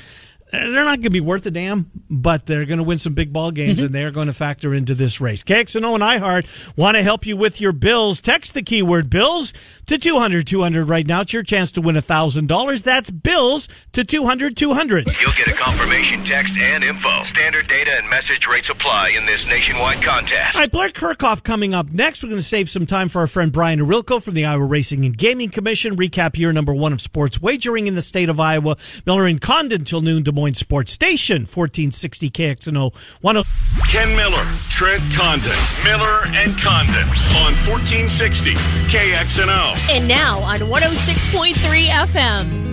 [0.53, 3.33] they're not going to be worth a damn, but they're going to win some big
[3.33, 3.87] ball games, mm-hmm.
[3.87, 5.43] and they're going to factor into this race.
[5.43, 8.21] KXNO and Owen iHeart want to help you with your bills.
[8.21, 9.55] Text the keyword bills
[9.87, 11.23] to 200 200 right now.
[11.23, 12.83] It's your chance to win $1,000.
[12.83, 15.09] That's bills to 200 200.
[15.21, 17.23] You'll get a confirmation text and info.
[17.23, 20.55] Standard data and message rates apply in this nationwide contest.
[20.55, 22.23] All right, Blair Kerkhoff coming up next.
[22.23, 25.05] We're going to save some time for our friend Brian Ohorilko from the Iowa Racing
[25.05, 25.97] and Gaming Commission.
[25.97, 28.77] Recap year number one of sports wagering in the state of Iowa.
[29.07, 32.95] Miller and Condon till noon, Des Moines Sports Station, 1460 KXNO.
[33.21, 33.47] One of
[33.91, 35.53] Ken Miller, Trent Condon,
[35.85, 37.09] Miller and Condon
[37.43, 38.55] on 1460
[38.89, 39.72] KXNO.
[39.91, 41.55] And now on 106.3
[41.87, 42.72] FM.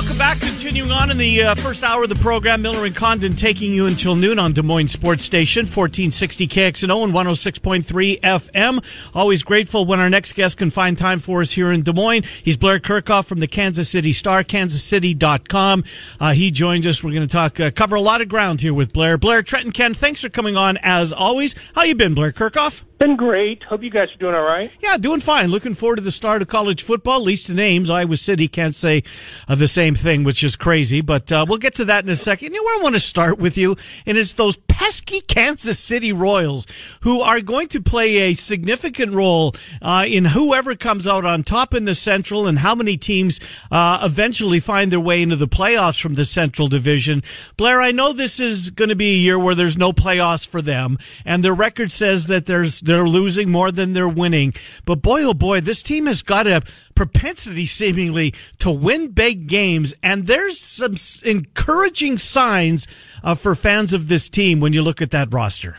[0.00, 0.40] Welcome back.
[0.40, 3.84] Continuing on in the uh, first hour of the program, Miller and Condon taking you
[3.84, 8.82] until noon on Des Moines Sports Station, 1460 KXNO and 106.3 FM.
[9.14, 12.22] Always grateful when our next guest can find time for us here in Des Moines.
[12.42, 15.84] He's Blair Kerkhoff from the Kansas City Star, kansascity.com.
[16.18, 17.04] Uh, he joins us.
[17.04, 19.18] We're going to talk, uh, cover a lot of ground here with Blair.
[19.18, 21.54] Blair, Trenton, Ken, thanks for coming on as always.
[21.74, 22.84] How you been, Blair Kerkhoff?
[23.00, 23.62] Been great.
[23.62, 24.70] Hope you guys are doing all right.
[24.78, 25.48] Yeah, doing fine.
[25.48, 27.16] Looking forward to the start of college football.
[27.16, 29.04] At least in Ames, Iowa City can't say
[29.48, 31.00] uh, the same thing, which is crazy.
[31.00, 32.52] But uh, we'll get to that in a second.
[32.52, 36.66] You know I want to start with you, and it's those pesky Kansas City Royals
[37.00, 41.72] who are going to play a significant role uh, in whoever comes out on top
[41.72, 45.98] in the Central and how many teams uh, eventually find their way into the playoffs
[45.98, 47.22] from the Central Division.
[47.56, 50.60] Blair, I know this is going to be a year where there's no playoffs for
[50.60, 54.52] them, and their record says that there's they're losing more than they're winning.
[54.84, 56.62] But boy, oh boy, this team has got a
[56.94, 59.94] propensity seemingly to win big games.
[60.02, 62.86] And there's some encouraging signs
[63.22, 65.78] uh, for fans of this team when you look at that roster.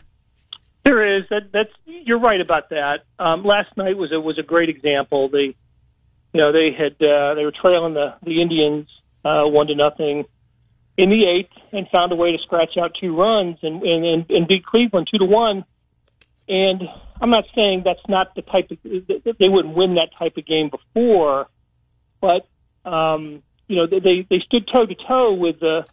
[0.83, 1.51] There is that.
[1.53, 3.01] That's you're right about that.
[3.19, 5.29] Um, last night was a was a great example.
[5.29, 5.55] They,
[6.33, 8.87] you know, they had uh, they were trailing the the Indians
[9.23, 10.25] uh, one to nothing
[10.97, 14.29] in the eighth and found a way to scratch out two runs and and, and,
[14.31, 15.65] and beat Cleveland two to one.
[16.47, 16.81] And
[17.21, 20.69] I'm not saying that's not the type of they wouldn't win that type of game
[20.69, 21.47] before,
[22.19, 22.47] but
[22.89, 25.85] um, you know they they stood toe to toe with the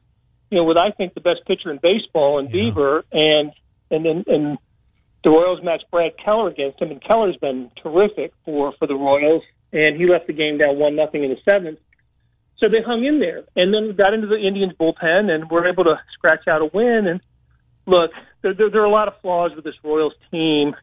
[0.51, 2.53] you know with I think the best pitcher in baseball in yeah.
[2.55, 3.03] Bieber.
[3.13, 3.53] And
[3.91, 4.59] and then and
[5.25, 6.91] the Royals matched Brad Keller against him.
[6.91, 9.43] And Keller's been terrific for for the Royals.
[9.73, 11.79] And he left the game down one nothing in the seventh.
[12.59, 13.45] So they hung in there.
[13.55, 17.07] And then got into the Indians bullpen and were able to scratch out a win.
[17.07, 17.21] And
[17.89, 20.77] look, there, there, there are a lot of flaws with this Royals team,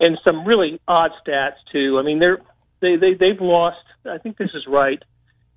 [0.00, 1.98] and some really odd stats too.
[1.98, 2.38] I mean, they're
[2.80, 3.78] they they they've lost.
[4.06, 5.02] I think this is right.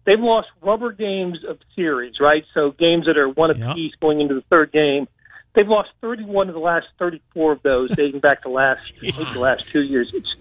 [0.04, 2.44] They've lost rubber games of series, right?
[2.56, 4.00] So games that are one apiece yep.
[4.02, 5.08] going into the third game.
[5.54, 9.68] They've lost 31 of the last 34 of those, dating back to last the last
[9.68, 10.12] two years.
[10.14, 10.36] It's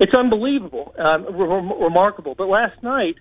[0.00, 2.34] it's unbelievable, um, re- remarkable.
[2.34, 3.16] But last night,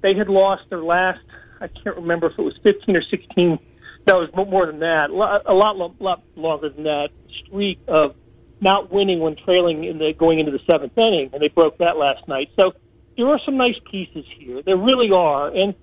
[0.00, 1.24] they had lost their last.
[1.60, 3.58] I can't remember if it was 15 or 16
[4.04, 7.10] that was more than that, a lot, lot longer than that
[7.44, 8.14] streak of
[8.60, 11.96] not winning when trailing in the going into the seventh inning, and they broke that
[11.96, 12.50] last night.
[12.56, 12.74] So
[13.16, 14.62] there are some nice pieces here.
[14.62, 15.74] There really are, and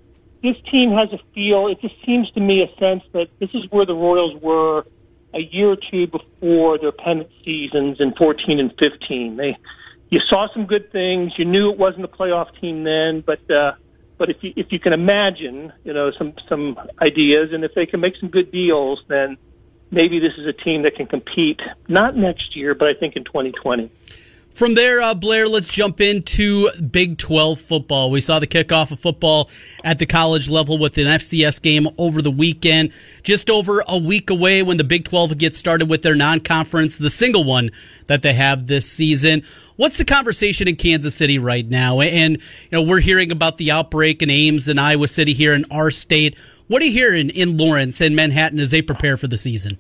[0.42, 1.68] this team has a feel.
[1.68, 4.86] It just seems to me a sense that this is where the Royals were
[5.34, 9.36] a year or two before their pennant seasons in 14 and 15.
[9.36, 9.58] They,
[10.10, 11.34] you saw some good things.
[11.38, 13.50] You knew it wasn't a playoff team then, but.
[13.50, 13.74] uh
[14.18, 17.86] but if you if you can imagine, you know, some some ideas, and if they
[17.86, 19.38] can make some good deals, then
[19.92, 23.24] maybe this is a team that can compete not next year, but I think in
[23.24, 23.90] 2020.
[24.58, 28.10] From there, uh, Blair, let's jump into Big 12 football.
[28.10, 29.52] We saw the kickoff of football
[29.84, 32.92] at the college level with an FCS game over the weekend.
[33.22, 36.98] Just over a week away when the Big 12 gets started with their non conference,
[36.98, 37.70] the single one
[38.08, 39.44] that they have this season.
[39.76, 42.02] What's the conversation in Kansas City right now?
[42.02, 45.66] And, you know, we're hearing about the outbreak in Ames and Iowa City here in
[45.70, 46.36] our state.
[46.66, 49.78] What are you hearing in Lawrence and Manhattan as they prepare for the season?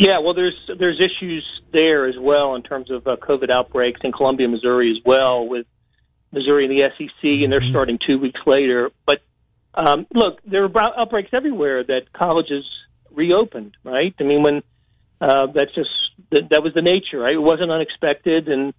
[0.00, 4.12] Yeah, well, there's there's issues there as well in terms of uh, COVID outbreaks in
[4.12, 5.66] Columbia, Missouri as well, with
[6.32, 7.68] Missouri and the SEC, and they're mm-hmm.
[7.68, 8.92] starting two weeks later.
[9.04, 9.20] But
[9.74, 12.64] um, look, there are outbreaks everywhere that colleges
[13.10, 14.14] reopened, right?
[14.18, 14.62] I mean, when
[15.20, 15.90] uh, that's just
[16.30, 17.34] that, that was the nature, right?
[17.34, 18.72] It wasn't unexpected, and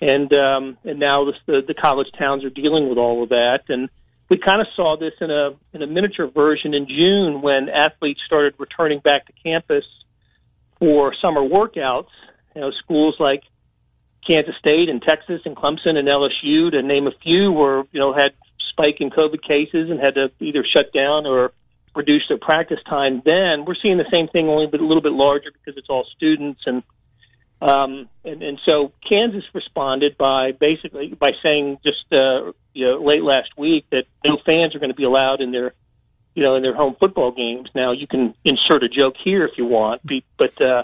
[0.00, 3.64] and um, and now the, the the college towns are dealing with all of that,
[3.68, 3.90] and
[4.30, 8.22] we kind of saw this in a in a miniature version in June when athletes
[8.24, 9.84] started returning back to campus
[10.82, 12.10] for summer workouts.
[12.56, 13.44] You know, schools like
[14.26, 18.12] Kansas State and Texas and Clemson and LSU, to name a few, were you know
[18.12, 18.32] had
[18.70, 21.52] spike in COVID cases and had to either shut down or
[21.94, 23.22] reduce their practice time.
[23.24, 26.62] Then we're seeing the same thing, only a little bit larger because it's all students
[26.66, 26.82] and
[27.60, 33.22] Um, and, and so Kansas responded by basically by saying just uh, you know late
[33.22, 35.74] last week that no fans are going to be allowed in their
[36.34, 37.68] you know in their home football games.
[37.74, 40.02] Now you can insert a joke here if you want,
[40.38, 40.82] but uh,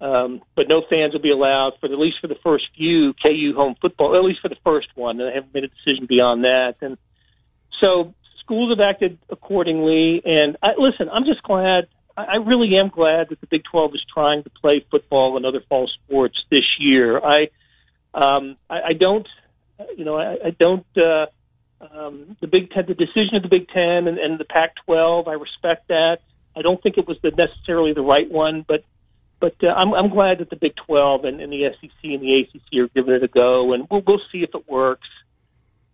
[0.00, 3.52] um, but no fans will be allowed for at least for the first few KU
[3.54, 5.18] home football, at least for the first one.
[5.18, 6.76] They haven't made a decision beyond that.
[6.80, 6.96] And
[7.82, 10.22] so schools have acted accordingly.
[10.24, 11.86] And I, listen, I'm just glad.
[12.16, 15.62] I really am glad that the Big 12 is trying to play football and other
[15.68, 17.18] fall sports this year.
[17.18, 17.48] I,
[18.12, 19.26] um, I, I don't,
[19.96, 20.84] you know, I, I don't.
[20.96, 21.26] Uh,
[21.80, 25.32] um, the Big Ten, the decision of the Big Ten and, and the Pac-12, I
[25.32, 26.18] respect that.
[26.56, 28.84] I don't think it was the, necessarily the right one, but
[29.40, 32.42] but uh, I'm, I'm glad that the Big 12 and, and the SEC and the
[32.42, 35.08] ACC are giving it a go, and we'll, we'll see if it works.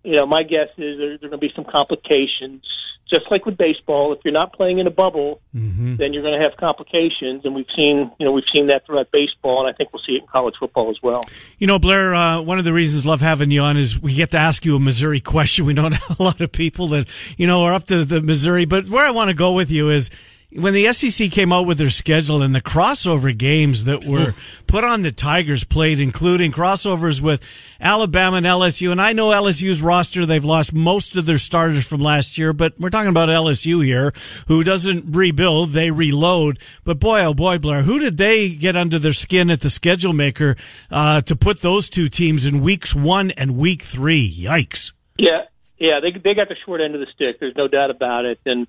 [0.03, 2.64] You know, my guess is there, there are going to be some complications,
[3.09, 4.12] just like with baseball.
[4.12, 5.97] If you're not playing in a bubble, mm-hmm.
[5.97, 9.11] then you're going to have complications, and we've seen, you know, we've seen that throughout
[9.12, 11.21] baseball, and I think we'll see it in college football as well.
[11.59, 14.14] You know, Blair, uh, one of the reasons I love having you on is we
[14.14, 15.66] get to ask you a Missouri question.
[15.66, 18.64] We don't have a lot of people that you know are up to the Missouri,
[18.64, 20.11] but where I want to go with you is
[20.57, 24.35] when the SEC came out with their schedule and the crossover games that were
[24.66, 27.42] put on the Tigers played, including crossovers with
[27.81, 28.90] Alabama and LSU.
[28.90, 32.79] And I know LSU's roster, they've lost most of their starters from last year, but
[32.79, 34.12] we're talking about LSU here,
[34.49, 36.59] who doesn't rebuild, they reload.
[36.85, 40.12] But boy, oh boy, Blair, who did they get under their skin at the schedule
[40.12, 40.57] maker
[40.90, 44.31] uh, to put those two teams in weeks one and week three?
[44.31, 44.92] Yikes.
[45.19, 45.42] Yeah,
[45.79, 47.40] yeah, they, they got the short end of the stick.
[47.40, 48.38] There's no doubt about it.
[48.47, 48.66] And,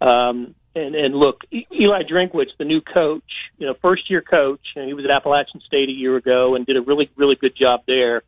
[0.00, 3.22] um, and and look, Eli Drinkwitz, the new coach,
[3.58, 6.66] you know, first year coach, and he was at Appalachian State a year ago and
[6.66, 8.22] did a really really good job there.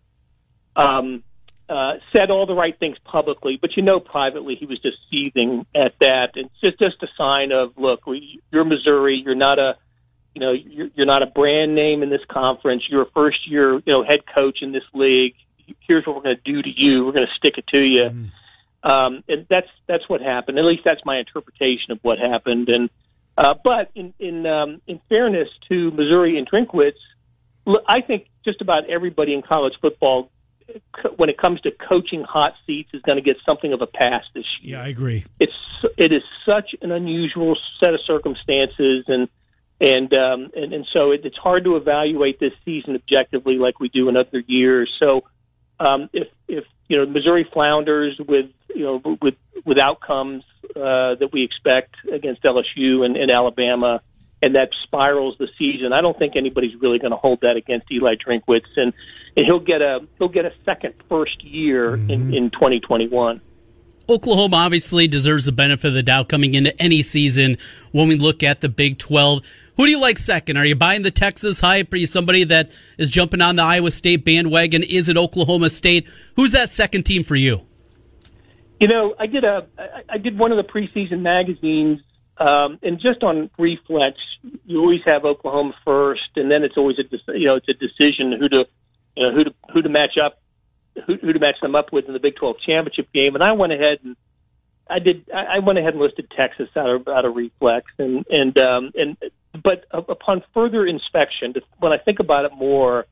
[0.77, 1.25] Um,
[1.69, 5.67] uh, said all the right things publicly, but you know, privately he was just seething
[5.75, 6.37] at that.
[6.37, 9.77] And it's just just a sign of look, we, you're Missouri, you're not a
[10.35, 12.85] you know you're, you're not a brand name in this conference.
[12.89, 15.35] You're a first year you know head coach in this league.
[15.81, 17.05] Here's what we're going to do to you.
[17.05, 18.11] We're going to stick it to you.
[18.13, 18.31] Mm.
[18.87, 20.59] Um, and that's that's what happened.
[20.59, 22.69] At least that's my interpretation of what happened.
[22.69, 22.89] And
[23.37, 26.93] uh, but in in um, in fairness to Missouri and Drinkwitz,
[27.89, 30.31] I think just about everybody in college football,
[31.17, 34.23] when it comes to coaching hot seats, is going to get something of a pass
[34.35, 34.77] this year.
[34.79, 35.25] Yeah, I agree.
[35.41, 35.53] It's
[35.99, 39.29] it is such an unusual set of circumstances, and
[39.81, 43.89] and um, and and so it, it's hard to evaluate this season objectively like we
[43.89, 44.95] do in other years.
[45.01, 45.25] So
[45.79, 49.35] um, if if you know Missouri flounders with you know with
[49.65, 54.01] with outcomes uh, that we expect against LSU and, and Alabama,
[54.43, 55.93] and that spirals the season.
[55.93, 58.93] I don't think anybody's really going to hold that against Eli Drinkwitz, and
[59.37, 62.11] and he'll get a he'll get a second first year mm-hmm.
[62.11, 63.41] in in 2021.
[64.09, 67.57] Oklahoma obviously deserves the benefit of the doubt coming into any season
[67.91, 69.45] when we look at the Big 12.
[69.77, 70.57] Who do you like second?
[70.57, 71.93] Are you buying the Texas hype?
[71.93, 74.83] Are you somebody that is jumping on the Iowa State bandwagon?
[74.83, 76.09] Is it Oklahoma State?
[76.35, 77.61] Who's that second team for you?
[78.81, 79.67] You know, I did a
[80.09, 82.01] I did one of the preseason magazines,
[82.39, 84.19] um, and just on reflex,
[84.65, 88.33] you always have Oklahoma first, and then it's always a you know it's a decision
[88.39, 88.65] who to
[89.17, 90.41] you know who to who to match up
[91.07, 93.35] who, who to match them up with in the Big 12 championship game.
[93.35, 94.17] And I went ahead and
[94.89, 95.29] I did.
[95.35, 99.17] I went ahead and listed Texas out of out of reflex, and and um, and
[99.63, 103.07] but upon further inspection, when I think about it more,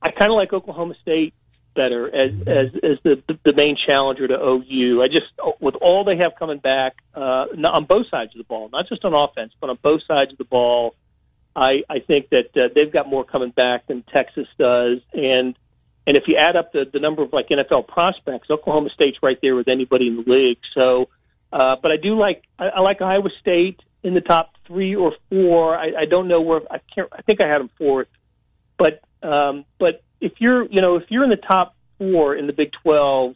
[0.00, 1.34] I kind of like Oklahoma State
[1.74, 5.02] better as as as the the main challenger to OU.
[5.02, 8.68] I just with all they have coming back uh, on both sides of the ball,
[8.72, 10.94] not just on offense, but on both sides of the ball.
[11.54, 15.54] I I think that uh, they've got more coming back than Texas does, and
[16.06, 19.38] and if you add up the, the number of like NFL prospects, Oklahoma State's right
[19.40, 20.58] there with anybody in the league.
[20.74, 21.08] So,
[21.52, 25.12] uh, but I do like I, I like Iowa State in the top three or
[25.28, 25.76] four.
[25.76, 27.08] I, I don't know where I can't.
[27.12, 28.08] I think I had them fourth,
[28.78, 32.52] but um, but if you're you know if you're in the top four in the
[32.52, 33.34] Big Twelve,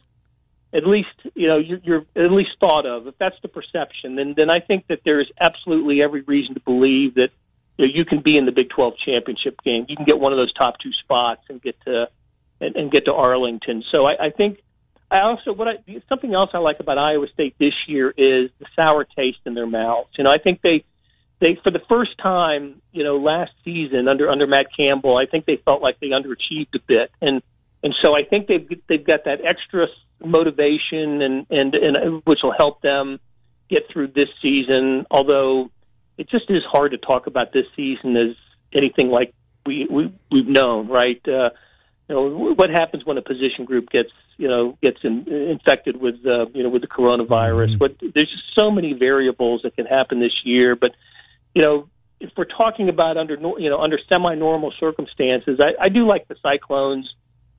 [0.73, 3.07] at least you know you're, you're at least thought of.
[3.07, 6.61] If that's the perception, then then I think that there is absolutely every reason to
[6.61, 7.29] believe that
[7.77, 9.85] you, know, you can be in the Big Twelve championship game.
[9.87, 12.09] You can get one of those top two spots and get to
[12.59, 13.83] and, and get to Arlington.
[13.91, 14.59] So I, I think
[15.09, 18.65] I also what I something else I like about Iowa State this year is the
[18.75, 20.09] sour taste in their mouths.
[20.17, 20.83] You know, I think they
[21.39, 25.45] they for the first time, you know, last season under under Matt Campbell, I think
[25.45, 27.41] they felt like they underachieved a bit, and
[27.83, 29.87] and so I think they've they've got that extra
[30.23, 33.19] motivation and and and which will help them
[33.69, 35.05] get through this season.
[35.09, 35.69] Although
[36.17, 38.35] it just is hard to talk about this season as
[38.73, 39.33] anything like
[39.65, 41.21] we, we we've known, right?
[41.25, 41.51] Uh,
[42.09, 46.15] you know what happens when a position group gets you know gets in, infected with
[46.25, 47.75] uh, you know with the coronavirus.
[47.75, 47.77] Mm-hmm.
[47.79, 50.75] But there's just so many variables that can happen this year.
[50.75, 50.91] But
[51.53, 56.07] you know if we're talking about under you know under semi-normal circumstances, I, I do
[56.07, 57.09] like the Cyclones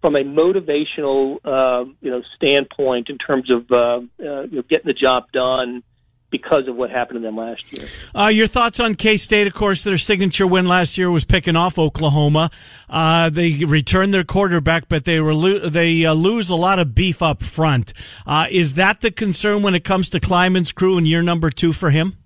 [0.00, 4.86] from a motivational uh, you know standpoint in terms of uh, uh, you know, getting
[4.86, 5.82] the job done
[6.30, 7.88] because of what happened to them last year.
[8.14, 9.46] Uh, your thoughts on K State?
[9.46, 12.50] Of course, their signature win last year was picking off Oklahoma.
[12.88, 16.94] Uh, they returned their quarterback, but they were lo- they uh, lose a lot of
[16.94, 17.92] beef up front.
[18.26, 21.72] Uh, is that the concern when it comes to Klieman's crew and year number two
[21.72, 22.16] for him?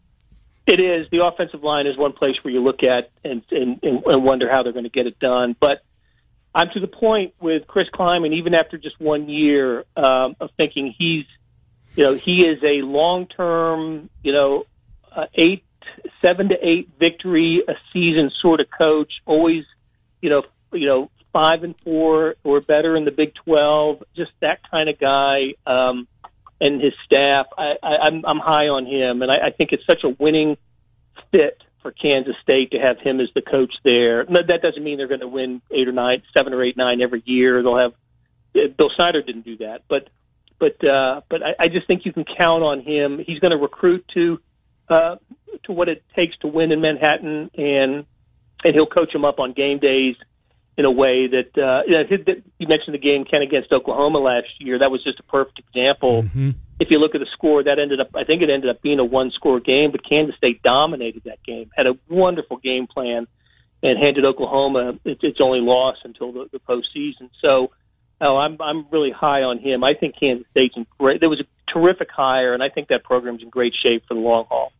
[0.66, 1.06] It is.
[1.10, 4.62] The offensive line is one place where you look at and and, and wonder how
[4.62, 5.82] they're going to get it done, but.
[6.54, 10.94] I'm to the point with Chris Klieman, even after just one year, um, of thinking
[10.98, 11.24] he's
[11.96, 14.64] you know, he is a long term, you know,
[15.14, 15.64] uh, eight,
[16.24, 19.12] seven to eight victory a season sort of coach.
[19.26, 19.64] Always,
[20.20, 24.02] you know, you know, five and four or better in the Big Twelve.
[24.16, 25.54] Just that kind of guy.
[25.66, 26.08] Um,
[26.60, 29.82] and his staff, I, I, I'm, I'm high on him, and I, I think it's
[29.84, 30.56] such a winning
[31.32, 34.24] fit for Kansas State to have him as the coach there.
[34.24, 37.20] That doesn't mean they're going to win eight or nine, seven or eight, nine every
[37.26, 37.62] year.
[37.64, 37.94] They'll have
[38.54, 40.08] Bill Snyder didn't do that, but
[40.62, 43.18] but uh, but I, I just think you can count on him.
[43.18, 44.38] He's going to recruit to
[44.88, 45.16] uh,
[45.64, 48.06] to what it takes to win in Manhattan, and
[48.62, 50.14] and he'll coach them up on game days
[50.78, 54.46] in a way that uh, you, know, you mentioned the game Ken against Oklahoma last
[54.60, 54.78] year.
[54.78, 56.22] That was just a perfect example.
[56.22, 56.50] Mm-hmm.
[56.78, 59.00] If you look at the score, that ended up I think it ended up being
[59.00, 63.26] a one score game, but Kansas State dominated that game, had a wonderful game plan,
[63.82, 67.30] and handed Oklahoma its, its only loss until the, the postseason.
[67.44, 67.72] So
[68.22, 69.82] Oh, I'm I'm really high on him.
[69.82, 71.18] I think Kansas State's in great.
[71.18, 74.20] There was a terrific hire, and I think that program's in great shape for the
[74.20, 74.72] long haul.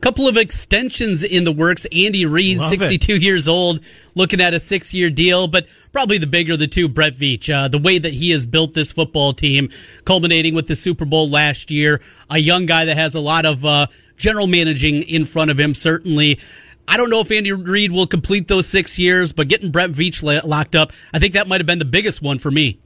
[0.00, 1.86] Couple of extensions in the works.
[1.92, 3.22] Andy Reid, Love 62 it.
[3.22, 3.84] years old,
[4.16, 7.54] looking at a six year deal, but probably the bigger of the two, Brett Veach.
[7.54, 9.68] Uh, the way that he has built this football team,
[10.04, 13.64] culminating with the Super Bowl last year, a young guy that has a lot of
[13.66, 16.40] uh, general managing in front of him, certainly.
[16.86, 20.22] I don't know if Andy Reid will complete those six years, but getting Brett Veach
[20.44, 22.80] locked up, I think that might have been the biggest one for me.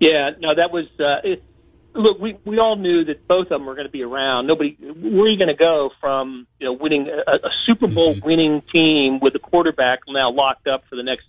[0.00, 0.86] Yeah, no, that was.
[0.98, 1.42] Uh, it,
[1.94, 4.46] look, we we all knew that both of them were going to be around.
[4.46, 8.14] Nobody, where are you going to go from you know winning a, a Super Bowl
[8.14, 8.26] mm-hmm.
[8.26, 11.26] winning team with a quarterback now locked up for the next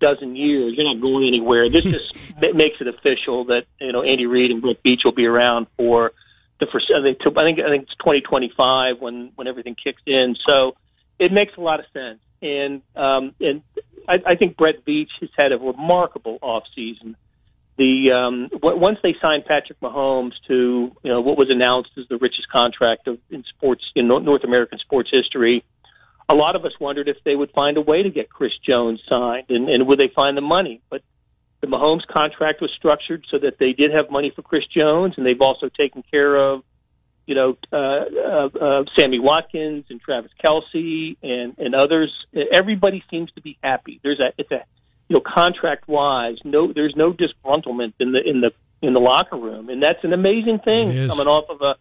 [0.00, 0.74] dozen years?
[0.76, 1.68] You're not going anywhere.
[1.68, 5.26] This just makes it official that you know Andy Reid and Brett Veach will be
[5.26, 6.12] around for
[6.60, 6.92] the first.
[6.96, 10.36] I think I think I think it's 2025 when when everything kicks in.
[10.48, 10.76] So
[11.18, 12.20] it makes a lot of sense.
[12.40, 13.62] And um, and
[14.08, 17.16] I, I think Brett Veach has had a remarkable off season.
[17.76, 22.16] The um, once they signed Patrick Mahomes to you know what was announced as the
[22.16, 25.64] richest contract of in sports in North American sports history,
[26.28, 29.00] a lot of us wondered if they would find a way to get Chris Jones
[29.08, 30.80] signed and, and would they find the money.
[30.90, 31.02] But
[31.60, 35.26] the Mahomes contract was structured so that they did have money for Chris Jones, and
[35.26, 36.62] they've also taken care of
[37.28, 42.10] you know, uh, uh, uh, Sammy Watkins and Travis Kelce and, and others.
[42.54, 44.00] Everybody seems to be happy.
[44.02, 44.64] There's a, it's a,
[45.08, 49.36] you know, contract wise, no, there's no disgruntlement in the, in the, in the locker
[49.36, 49.68] room.
[49.68, 51.74] And that's an amazing thing coming off of a,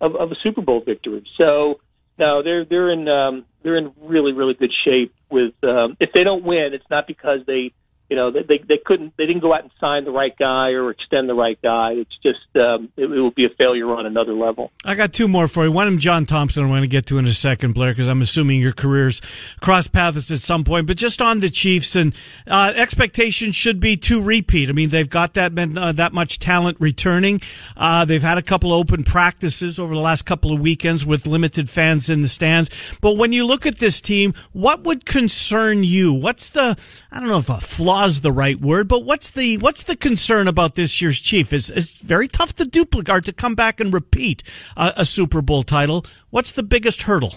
[0.00, 1.24] of, of a Super Bowl victory.
[1.40, 1.80] So,
[2.16, 6.22] no, they're, they're in, um, they're in really, really good shape with, um, if they
[6.22, 7.72] don't win, it's not because they,
[8.12, 10.90] you know, they they couldn't they didn't go out and sign the right guy or
[10.90, 11.92] extend the right guy.
[11.92, 14.70] It's just um, it, it will be a failure on another level.
[14.84, 15.72] I got two more for you.
[15.72, 16.62] One of them, John Thompson.
[16.62, 19.22] I'm going to get to in a second, Blair, because I'm assuming your careers
[19.62, 20.86] cross paths at some point.
[20.86, 22.14] But just on the Chiefs and
[22.46, 24.68] uh, expectations should be to repeat.
[24.68, 27.40] I mean, they've got that uh, that much talent returning.
[27.78, 31.70] Uh, they've had a couple open practices over the last couple of weekends with limited
[31.70, 32.68] fans in the stands.
[33.00, 36.12] But when you look at this team, what would concern you?
[36.12, 36.76] What's the
[37.10, 39.96] I don't know if a flaw is the right word, but what's the what's the
[39.96, 41.52] concern about this year's chief?
[41.52, 44.42] It's, it's very tough to duplicate to come back and repeat
[44.76, 46.04] a, a Super Bowl title.
[46.30, 47.34] What's the biggest hurdle?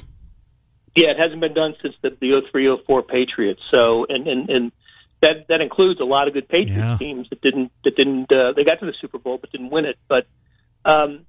[0.95, 3.61] Yeah, it hasn't been done since the, the 03 04 Patriots.
[3.69, 4.71] So, and, and, and
[5.21, 6.97] that that includes a lot of good Patriots yeah.
[6.97, 9.85] teams that didn't that didn't uh, they got to the Super Bowl but didn't win
[9.85, 9.97] it.
[10.07, 10.27] But
[10.85, 11.25] um,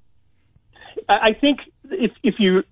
[1.08, 2.62] I, I think if if you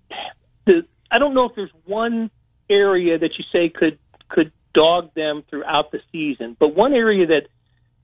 [0.66, 2.30] the I don't know if there's one
[2.70, 3.98] area that you say could
[4.28, 6.56] could dogged them throughout the season.
[6.58, 7.48] But one area that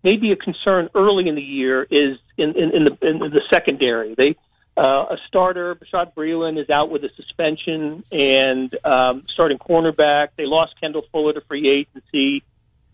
[0.02, 3.42] may be a concern early in the year is in, in, in the in the
[3.52, 4.14] secondary.
[4.14, 4.36] They
[4.76, 10.28] uh, a starter, Bashaud Breeland, is out with a suspension, and um, starting cornerback.
[10.36, 12.42] They lost Kendall Fuller to free agency,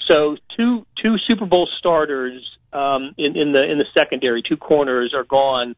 [0.07, 5.15] so two two Super Bowl starters um, in, in the in the secondary, two corners
[5.15, 5.77] are gone.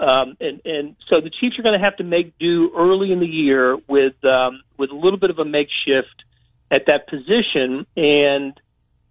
[0.00, 3.20] Um, and and so the Chiefs are going to have to make do early in
[3.20, 6.24] the year with um, with a little bit of a makeshift
[6.70, 8.60] at that position, and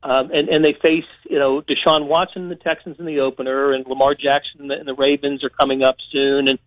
[0.03, 3.73] um, and and they face you know Deshaun Watson, and the Texans in the opener,
[3.73, 6.59] and Lamar Jackson and the, and the Ravens are coming up soon, and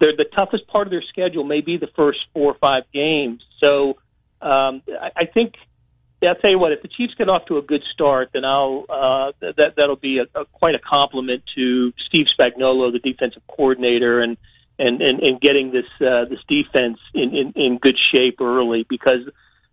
[0.00, 3.42] they're the toughest part of their schedule may be the first four or five games.
[3.62, 3.96] So
[4.42, 5.54] um, I, I think
[6.22, 6.72] I'll tell you what.
[6.72, 10.18] If the Chiefs get off to a good start, then I'll uh, that that'll be
[10.18, 14.36] a, a, quite a compliment to Steve Spagnuolo, the defensive coordinator, and
[14.78, 19.28] and and, and getting this uh, this defense in, in in good shape early because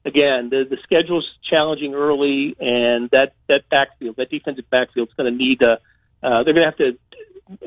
[0.05, 5.31] again the the schedule's challenging early, and that that backfield, that defensive backfield, is going
[5.31, 5.79] to need a.
[6.23, 6.97] Uh, they're going to have to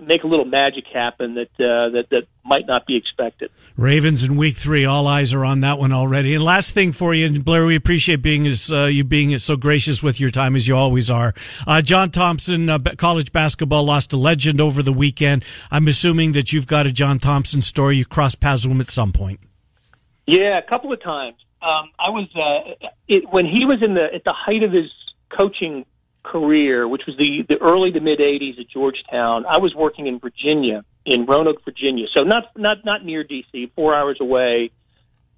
[0.02, 3.50] make a little magic happen that uh, that that might not be expected.
[3.76, 6.34] Ravens in Week Three, all eyes are on that one already.
[6.34, 10.02] And last thing for you, Blair, we appreciate being as uh, you being so gracious
[10.02, 11.34] with your time as you always are.
[11.66, 15.44] Uh, John Thompson, uh, college basketball, lost a legend over the weekend.
[15.70, 17.96] I'm assuming that you've got a John Thompson story.
[17.96, 19.40] You crossed paths with him at some point.
[20.26, 21.36] Yeah, a couple of times.
[21.64, 24.90] Um, I was uh, it, when he was in the at the height of his
[25.36, 25.86] coaching
[26.24, 30.18] career, which was the, the early to mid 80s at Georgetown, I was working in
[30.18, 32.06] Virginia, in Roanoke, Virginia.
[32.16, 34.70] So not, not, not near D.C., four hours away.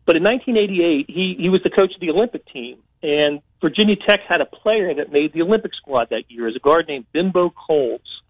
[0.07, 2.79] But in 1988, he, he was the coach of the Olympic team.
[3.03, 6.61] And Virginia Tech had a player that made the Olympic squad that year, as a
[6.61, 8.22] guard named Bimbo Coles.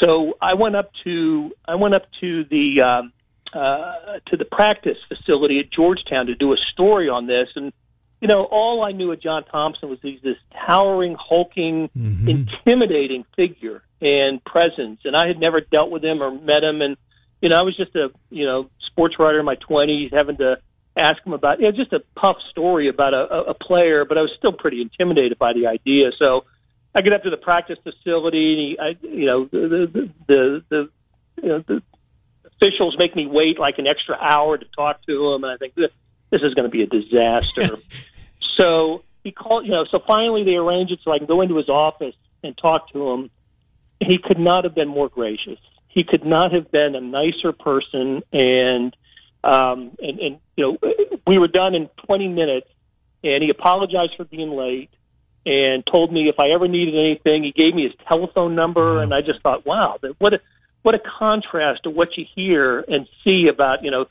[0.00, 3.12] So I went up to I went up to the um,
[3.52, 7.72] uh, to the practice facility at Georgetown to do a story on this, and
[8.22, 12.28] you know, all I knew of John Thompson was he's this towering, hulking, mm-hmm.
[12.28, 15.00] intimidating figure and presence.
[15.04, 16.82] And I had never dealt with him or met him.
[16.82, 16.96] And,
[17.40, 20.58] you know, I was just a, you know, sports writer in my 20s having to
[20.96, 24.20] ask him about, you know, just a puff story about a, a player, but I
[24.20, 26.10] was still pretty intimidated by the idea.
[26.16, 26.44] So
[26.94, 28.52] I get up to the practice facility.
[28.52, 30.90] And he, I, you know, the, the, the, the,
[31.42, 31.82] you know, the
[32.62, 35.44] officials make me wait like an extra hour to talk to him.
[35.44, 35.90] And I think, this,
[36.30, 37.76] this is going to be a disaster.
[38.58, 41.56] So he called, you know, so finally they arranged it so I can go into
[41.56, 43.30] his office and talk to him.
[43.98, 45.58] He could not have been more gracious.
[45.88, 48.22] He could not have been a nicer person.
[48.30, 48.94] And,
[49.42, 50.92] um, and, and, you know,
[51.26, 52.68] we were done in 20 minutes
[53.24, 54.90] and he apologized for being late
[55.46, 59.02] and told me if I ever needed anything, he gave me his telephone number.
[59.02, 60.40] And I just thought, wow, that what a,
[60.82, 64.06] what a contrast to what you hear and see about, you know,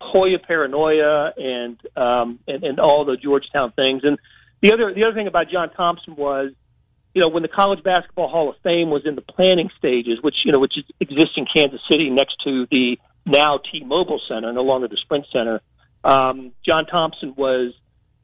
[0.00, 4.02] Hoya paranoia and um, and and all the Georgetown things.
[4.04, 4.18] And
[4.60, 6.52] the other the other thing about John Thompson was,
[7.14, 10.36] you know, when the College Basketball Hall of Fame was in the planning stages, which
[10.44, 14.86] you know which exists in Kansas City next to the now T-Mobile Center, no longer
[14.86, 15.60] the Sprint Center.
[16.04, 17.72] Um, John Thompson was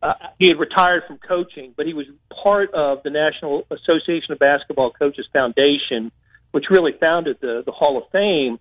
[0.03, 2.07] uh, he had retired from coaching, but he was
[2.43, 6.13] part of the National Association of Basketball Coaches Foundation,
[6.53, 8.59] which really founded the the Hall of Fame.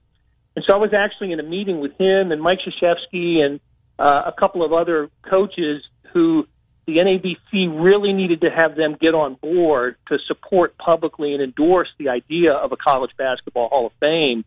[0.56, 3.60] And so I was actually in a meeting with him and Mike Krzyzewski and
[3.98, 5.82] uh, a couple of other coaches
[6.14, 6.46] who
[6.88, 11.88] the NABC really needed to have them get on board to support publicly and endorse
[11.98, 14.44] the idea of a college basketball Hall of Fame.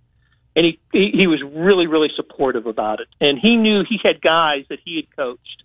[0.56, 3.08] And he, he, he was really, really supportive about it.
[3.20, 5.62] And he knew he had guys that he had coached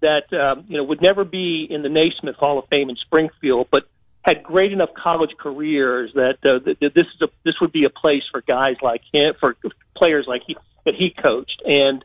[0.00, 3.68] that, um, you know, would never be in the Naismith Hall of Fame in Springfield,
[3.70, 3.84] but
[4.22, 7.90] had great enough college careers that, uh, that this is a this would be a
[7.90, 9.56] place for guys like him for
[9.96, 12.04] players like he that he coached and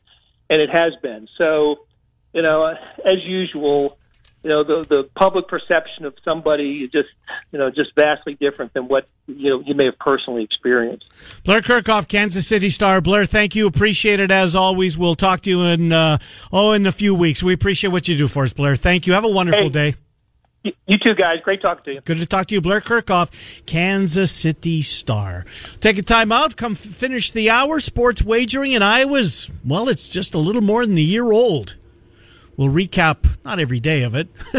[0.50, 1.86] and it has been so
[2.34, 3.98] you know as usual
[4.44, 7.10] you know the the public perception of somebody is just
[7.52, 11.06] you know just vastly different than what you know you may have personally experienced.
[11.46, 13.00] Blair Kerkhoff, Kansas City Star.
[13.00, 14.98] Blair, thank you, appreciate it as always.
[14.98, 16.18] We'll talk to you in uh,
[16.52, 17.42] oh in a few weeks.
[17.42, 18.76] We appreciate what you do for us, Blair.
[18.76, 19.14] Thank you.
[19.14, 19.96] Have a wonderful hey, day.
[20.64, 21.40] You too, guys.
[21.44, 22.02] Great talking to you.
[22.02, 23.32] Good to talk to you, Blair Kerkhoff,
[23.66, 25.46] Kansas City Star.
[25.82, 26.56] Take a time out.
[26.56, 27.80] Come finish the hour.
[27.80, 31.76] Sports wagering in Iowa's, well, it's just a little more than a year old.
[32.56, 34.28] We'll recap not every day of it,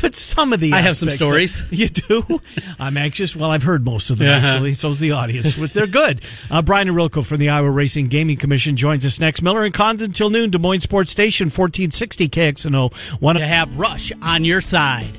[0.00, 0.72] but some of the.
[0.72, 1.70] I have some stories.
[1.70, 2.40] You do.
[2.78, 3.36] I'm anxious.
[3.36, 4.46] Well, I've heard most of them uh-huh.
[4.46, 4.72] actually.
[4.72, 6.22] So's the audience, but they're good.
[6.50, 9.42] Uh, Brian Ohorilko from the Iowa Racing Gaming Commission joins us next.
[9.42, 10.50] Miller and Condon till noon.
[10.50, 13.20] Des Moines Sports Station, 1460 KXNO.
[13.20, 15.18] Want to have Rush on your side.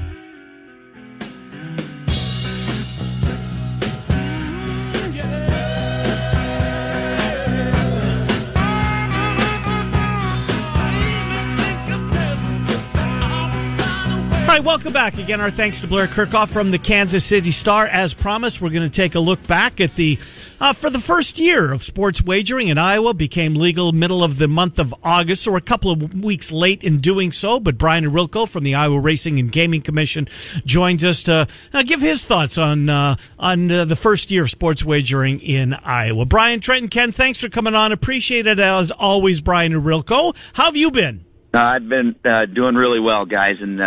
[14.51, 15.39] Right, welcome back again.
[15.39, 17.87] Our thanks to Blair Kerkhoff from the Kansas City Star.
[17.87, 20.19] As promised, we're going to take a look back at the
[20.59, 23.13] uh, for the first year of sports wagering in Iowa.
[23.13, 26.83] Became legal middle of the month of August, so we're a couple of weeks late
[26.83, 27.61] in doing so.
[27.61, 30.27] But Brian Ohorilko from the Iowa Racing and Gaming Commission
[30.65, 34.49] joins us to uh, give his thoughts on uh, on uh, the first year of
[34.49, 36.25] sports wagering in Iowa.
[36.25, 37.93] Brian, Trenton, Ken, thanks for coming on.
[37.93, 40.35] Appreciate it as always, Brian Ohorilko.
[40.55, 41.23] How have you been?
[41.53, 43.81] Uh, I've been uh, doing really well, guys, and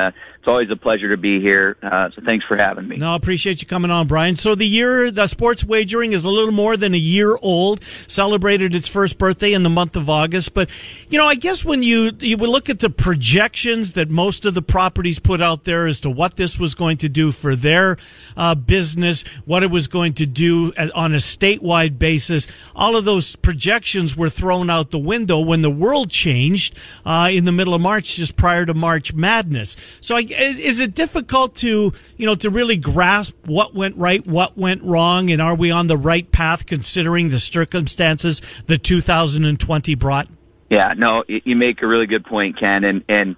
[0.45, 1.79] it's always a pleasure to be here.
[1.83, 2.99] Uh, so thanks for having me.
[2.99, 4.37] No, I appreciate you coming on, Brian.
[4.37, 7.83] So the year, the sports wagering is a little more than a year old.
[7.83, 10.69] Celebrated its first birthday in the month of August, but
[11.09, 14.53] you know, I guess when you you would look at the projections that most of
[14.53, 17.97] the properties put out there as to what this was going to do for their
[18.37, 23.07] uh, business, what it was going to do as, on a statewide basis, all of
[23.07, 27.73] those projections were thrown out the window when the world changed uh, in the middle
[27.73, 29.79] of March, just prior to March Madness.
[30.03, 34.27] So, I, is, is, it difficult to you know to really grasp what went right,
[34.27, 39.95] what went wrong, and are we on the right path considering the circumstances that 2020
[39.95, 40.29] brought?
[40.71, 43.37] Yeah, no, you make a really good point, Ken, and and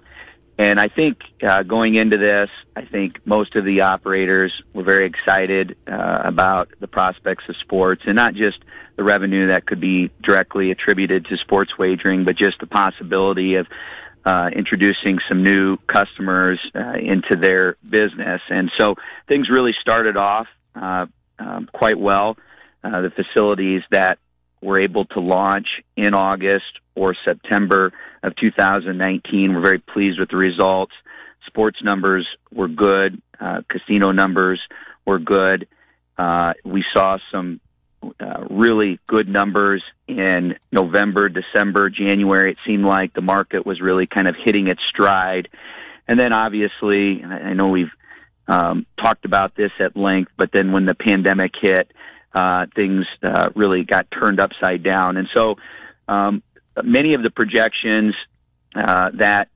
[0.57, 5.05] and I think uh, going into this, I think most of the operators were very
[5.05, 8.57] excited uh, about the prospects of sports, and not just
[8.95, 13.67] the revenue that could be directly attributed to sports wagering, but just the possibility of
[14.27, 18.41] uh, introducing some new customers uh, into their business.
[18.49, 21.05] And so things really started off uh,
[21.39, 22.35] um, quite well.
[22.83, 24.19] Uh, the facilities that
[24.61, 30.35] were able to launch in August or September of 2019 were very pleased with the
[30.35, 30.91] results.
[31.45, 33.21] Sports numbers were good.
[33.39, 34.59] Uh, casino numbers
[35.05, 35.69] were good.
[36.17, 37.61] Uh, we saw some
[38.19, 42.51] uh, really good numbers in November, December, January.
[42.51, 45.49] It seemed like the market was really kind of hitting its stride.
[46.07, 47.91] And then obviously, I know we've
[48.47, 51.91] um, talked about this at length, but then when the pandemic hit,
[52.33, 55.17] uh, things uh, really got turned upside down.
[55.17, 55.55] And so
[56.07, 56.43] um,
[56.83, 58.15] many of the projections
[58.75, 59.49] uh, that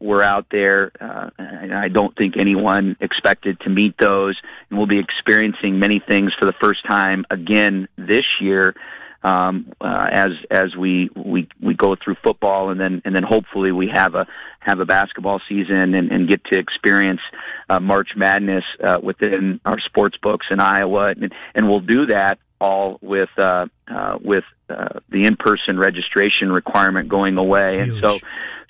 [0.00, 0.92] were out there.
[1.00, 4.36] Uh, I don't think anyone expected to meet those,
[4.70, 8.74] and we'll be experiencing many things for the first time again this year.
[9.22, 13.72] Um, uh, as as we, we we go through football and then and then hopefully
[13.72, 14.26] we have a
[14.60, 17.22] have a basketball season and, and get to experience
[17.70, 22.38] uh, March Madness uh, within our sports books in Iowa and and we'll do that
[22.60, 27.88] all with uh, uh, with uh, the in person registration requirement going away Huge.
[27.88, 28.18] and so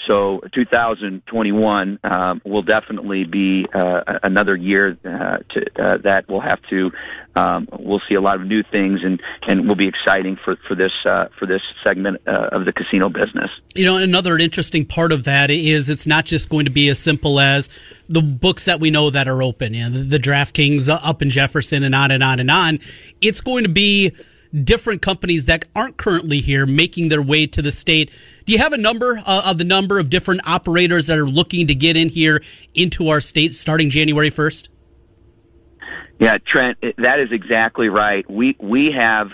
[0.09, 6.61] so 2021 um, will definitely be uh, another year uh, to, uh, that we'll have
[6.71, 6.91] to.
[7.37, 10.75] Um, we'll see a lot of new things, and and will be exciting for for
[10.75, 13.51] this uh, for this segment uh, of the casino business.
[13.75, 16.99] You know, another interesting part of that is it's not just going to be as
[16.99, 17.71] simple as
[18.09, 19.75] the books that we know that are open.
[19.75, 22.79] You know, the, the DraftKings up in Jefferson, and on and on and on.
[23.21, 24.15] It's going to be
[24.63, 28.11] different companies that aren't currently here making their way to the state.
[28.47, 31.67] Do you have a number uh, of the number of different operators that are looking
[31.67, 32.43] to get in here
[32.75, 34.69] into our state starting January 1st?
[36.21, 38.29] Yeah, Trent, that is exactly right.
[38.31, 39.31] We we have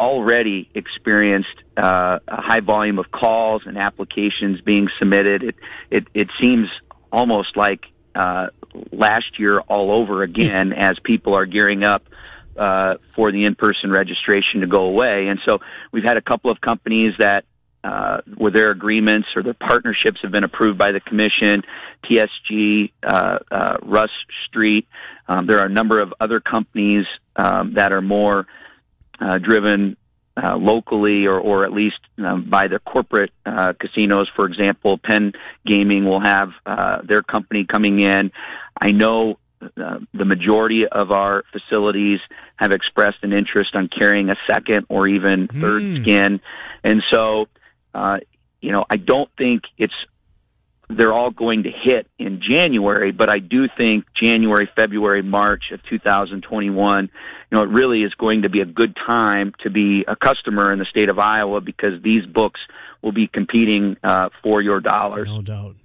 [0.00, 5.44] already experienced uh, a high volume of calls and applications being submitted.
[5.44, 5.54] It
[5.90, 6.68] it, it seems
[7.12, 7.84] almost like
[8.14, 8.48] uh,
[8.90, 12.02] last year all over again as people are gearing up
[12.60, 15.28] uh, for the in-person registration to go away.
[15.28, 15.60] And so
[15.92, 17.44] we've had a couple of companies that
[17.82, 21.62] uh, where their agreements or their partnerships have been approved by the commission,
[22.04, 24.10] TSG, uh, uh, Rush
[24.46, 24.86] Street.
[25.26, 27.06] Um, there are a number of other companies
[27.36, 28.46] um, that are more
[29.18, 29.96] uh, driven
[30.36, 34.28] uh, locally or, or at least um, by their corporate uh, casinos.
[34.36, 35.32] For example, Penn
[35.64, 38.30] Gaming will have uh, their company coming in.
[38.78, 42.20] I know uh, the majority of our facilities
[42.56, 46.02] have expressed an interest on carrying a second or even third mm.
[46.02, 46.40] skin.
[46.82, 47.46] And so,
[47.94, 48.18] uh,
[48.60, 49.94] you know, I don't think it's
[50.88, 55.80] they're all going to hit in January, but I do think January, February, March of
[55.88, 57.08] 2021, you
[57.56, 60.78] know, it really is going to be a good time to be a customer in
[60.78, 62.60] the state of Iowa because these books
[63.02, 65.28] will be competing uh, for your dollars.
[65.28, 65.76] No doubt.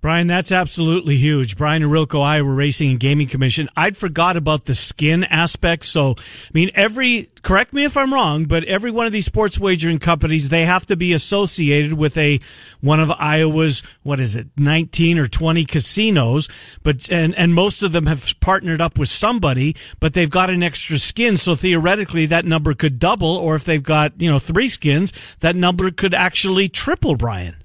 [0.00, 1.58] Brian, that's absolutely huge.
[1.58, 3.68] Brian Ohorilko, Iowa Racing and Gaming Commission.
[3.76, 5.84] I'd forgot about the skin aspect.
[5.84, 9.60] So, I mean, every, correct me if I'm wrong, but every one of these sports
[9.60, 12.40] wagering companies, they have to be associated with a,
[12.80, 16.48] one of Iowa's, what is it, 19 or 20 casinos.
[16.82, 20.62] But, and, and most of them have partnered up with somebody, but they've got an
[20.62, 21.36] extra skin.
[21.36, 23.36] So theoretically, that number could double.
[23.36, 27.59] Or if they've got, you know, three skins, that number could actually triple, Brian.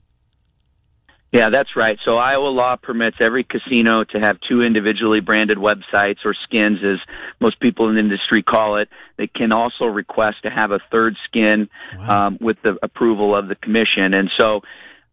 [1.35, 1.97] Yeah, that's right.
[2.05, 6.97] So Iowa law permits every casino to have two individually branded websites or skins, as
[7.41, 8.87] most people in the industry call it.
[9.17, 11.67] They can also request to have a third skin
[11.97, 12.27] wow.
[12.27, 14.13] um, with the approval of the commission.
[14.13, 14.61] And so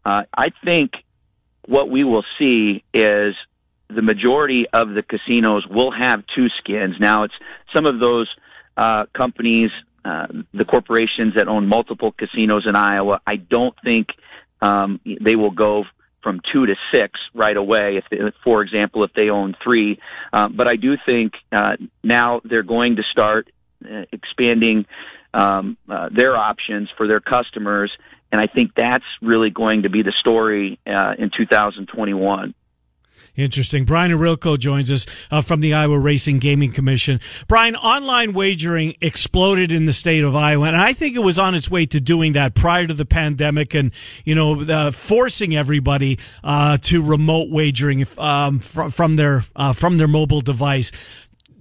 [0.05, 0.91] uh, I think
[1.67, 3.35] what we will see is
[3.89, 6.95] the majority of the casinos will have two skins.
[7.01, 7.33] Now, it's
[7.75, 8.29] some of those
[8.77, 9.71] uh, companies,
[10.05, 13.19] uh, the corporations that own multiple casinos in Iowa.
[13.27, 14.07] I don't think
[14.61, 15.83] um, they will go
[16.23, 17.97] from two to six right away.
[17.97, 19.99] If, they, for example, if they own three,
[20.31, 23.49] um, but I do think uh, now they're going to start
[23.85, 24.85] uh, expanding
[25.33, 27.91] um, uh, their options for their customers,
[28.31, 32.53] and I think that's really going to be the story uh, in 2021.
[33.35, 33.83] Interesting.
[33.83, 37.19] Brian Ohorilko joins us uh, from the Iowa Racing Gaming Commission.
[37.47, 41.55] Brian, online wagering exploded in the state of Iowa, and I think it was on
[41.55, 43.91] its way to doing that prior to the pandemic, and
[44.23, 49.97] you know, uh, forcing everybody uh, to remote wagering um, from, from their uh, from
[49.97, 50.91] their mobile device.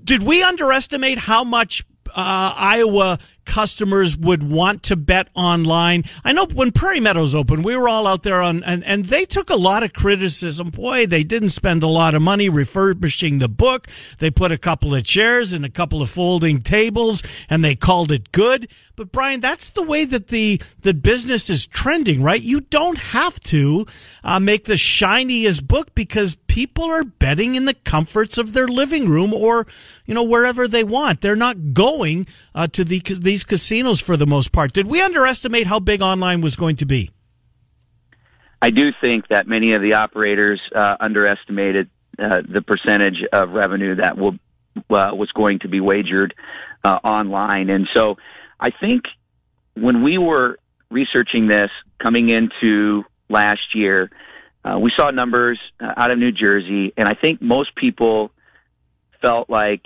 [0.04, 6.04] Did we underestimate how much uh, Iowa customers would want to bet online.
[6.24, 9.24] I know when Prairie Meadows opened, we were all out there on, and, and they
[9.24, 10.70] took a lot of criticism.
[10.70, 13.88] Boy, they didn't spend a lot of money refurbishing the book.
[14.18, 18.12] They put a couple of chairs and a couple of folding tables and they called
[18.12, 18.68] it good.
[18.94, 22.40] But Brian, that's the way that the, the business is trending, right?
[22.40, 23.86] You don't have to
[24.22, 29.08] uh, make the shiniest book because people are betting in the comforts of their living
[29.08, 29.66] room or,
[30.04, 31.22] you know, wherever they want.
[31.22, 33.00] They're not going uh, to the,
[33.32, 34.74] these casinos for the most part.
[34.74, 37.10] Did we underestimate how big online was going to be?
[38.60, 43.94] I do think that many of the operators uh, underestimated uh, the percentage of revenue
[43.96, 44.34] that will
[44.90, 46.34] uh, was going to be wagered
[46.84, 48.16] uh, online, and so
[48.60, 49.04] I think
[49.74, 50.58] when we were
[50.90, 54.10] researching this coming into last year,
[54.62, 58.30] uh, we saw numbers uh, out of New Jersey, and I think most people
[59.22, 59.82] felt like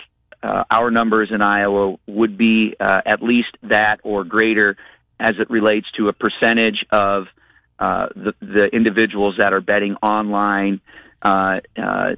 [0.47, 4.77] uh, our numbers in Iowa would be uh, at least that or greater
[5.19, 7.25] as it relates to a percentage of
[7.79, 10.81] uh, the, the individuals that are betting online
[11.23, 12.15] uh, uh,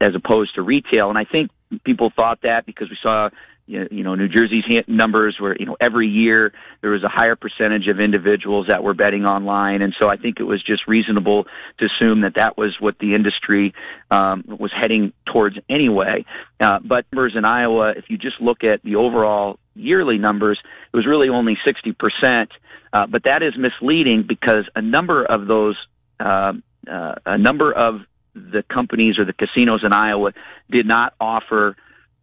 [0.00, 1.08] as opposed to retail.
[1.08, 1.50] And I think
[1.84, 3.30] people thought that because we saw
[3.66, 6.52] you know, New Jersey's numbers were, you know, every year
[6.82, 9.80] there was a higher percentage of individuals that were betting online.
[9.80, 11.44] And so I think it was just reasonable
[11.78, 13.74] to assume that that was what the industry
[14.10, 16.26] um, was heading towards anyway.
[16.60, 20.58] Uh, but numbers in Iowa, if you just look at the overall yearly numbers,
[20.92, 22.48] it was really only 60%.
[22.92, 25.76] Uh, but that is misleading because a number of those,
[26.20, 26.52] uh,
[26.90, 28.02] uh, a number of
[28.34, 30.32] the companies or the casinos in Iowa
[30.70, 31.76] did not offer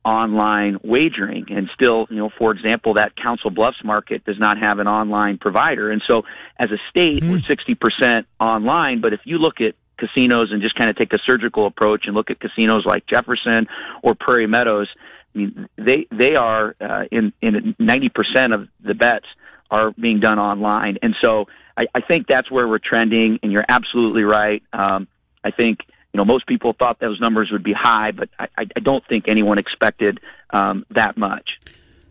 [0.03, 1.45] online wagering.
[1.49, 5.37] And still you know for example that council bluffs market does not have an online
[5.37, 5.91] provider.
[5.91, 6.23] And so
[6.57, 7.31] as a state mm.
[7.31, 9.01] we're 60% online.
[9.01, 12.15] But if you look at casinos and just kind of take a surgical approach and
[12.15, 13.67] look at casinos like jefferson
[14.01, 14.87] or prairie meadows
[15.35, 19.27] i mean they they are uh, in in 90% of the bets
[19.69, 20.97] are being done online.
[21.03, 21.45] And so
[21.77, 23.39] i, I think that's where we're trending.
[23.43, 24.63] And you're absolutely right.
[24.73, 25.07] Um,
[25.43, 25.79] i think
[26.13, 29.25] you know, most people thought those numbers would be high, but I, I don't think
[29.27, 31.49] anyone expected um, that much.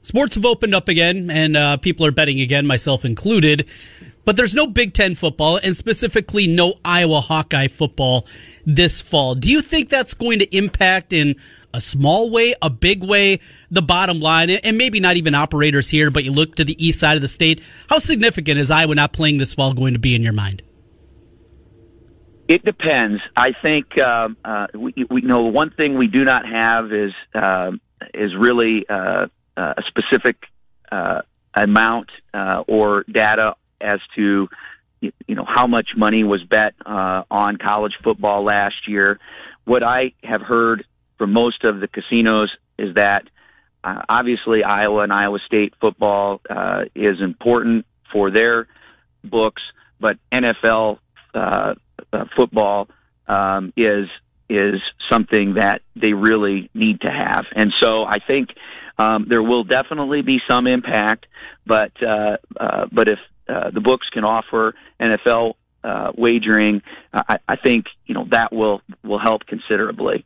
[0.03, 3.69] Sports have opened up again, and uh, people are betting again, myself included.
[4.25, 8.27] But there's no Big Ten football, and specifically no Iowa Hawkeye football
[8.65, 9.35] this fall.
[9.35, 11.37] Do you think that's going to impact in
[11.75, 13.41] a small way, a big way,
[13.71, 16.99] the bottom line, and maybe not even operators here, but you look to the east
[17.01, 17.63] side of the state?
[17.91, 20.63] How significant is Iowa not playing this fall going to be in your mind?
[22.51, 23.23] It depends.
[23.37, 27.71] I think uh, uh, we, we know one thing we do not have is uh,
[28.13, 29.27] is really uh,
[29.57, 30.35] uh, a specific
[30.91, 31.21] uh,
[31.55, 34.49] amount uh, or data as to
[35.01, 39.21] you know how much money was bet uh, on college football last year.
[39.65, 40.85] What I have heard
[41.19, 43.29] from most of the casinos is that
[43.85, 48.67] obviously Iowa and Iowa State football uh, is important for their
[49.23, 49.63] books,
[50.01, 50.99] but NFL
[51.33, 51.75] uh,
[52.13, 52.89] uh, football
[53.27, 54.07] um, is
[54.49, 58.51] is something that they really need to have, and so I think
[58.99, 61.27] um, there will definitely be some impact.
[61.67, 66.83] But uh, uh, but if uh, the books can offer NFL uh, wagering,
[67.13, 70.25] I, I think you know that will will help considerably.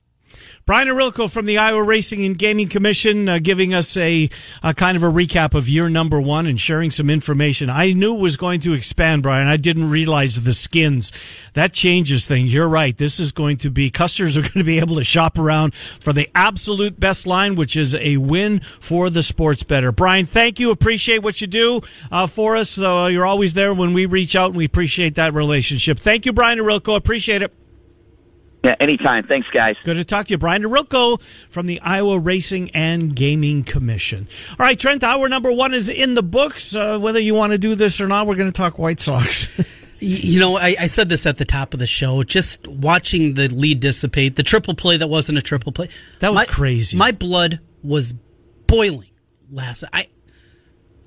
[0.67, 4.31] Brian Ohorilko from the Iowa Racing and Gaming Commission uh, giving us a,
[4.63, 7.69] a, kind of a recap of year number one and sharing some information.
[7.69, 9.47] I knew was going to expand, Brian.
[9.47, 11.13] I didn't realize the skins.
[11.53, 12.55] That changes things.
[12.55, 12.97] You're right.
[12.97, 16.13] This is going to be, customers are going to be able to shop around for
[16.13, 19.93] the absolute best line, which is a win for the sports better.
[19.93, 20.71] Brian, thank you.
[20.71, 21.81] Appreciate what you do
[22.11, 22.79] uh, for us.
[22.79, 25.99] Uh, you're always there when we reach out and we appreciate that relationship.
[25.99, 26.97] Thank you, Brian Ohorilko.
[26.97, 27.53] Appreciate it.
[28.65, 29.27] Yeah, anytime.
[29.27, 29.77] Thanks, guys.
[29.85, 30.39] Good to talk to you.
[30.39, 34.27] Brian Ohorilko from the Iowa Racing and Gaming Commission.
[34.53, 36.75] All right, Trent, hour number one is in the books.
[36.75, 39.61] Uh, whether you want to do this or not, we're going to talk White Sox.
[39.99, 42.23] you know, I, I, said this at the top of the show.
[42.23, 45.89] Just watching the lead dissipate, the triple play that wasn't a triple play.
[46.21, 46.97] That was my, crazy.
[46.97, 48.15] My blood was
[48.67, 49.11] boiling
[49.51, 49.85] last.
[49.93, 50.07] I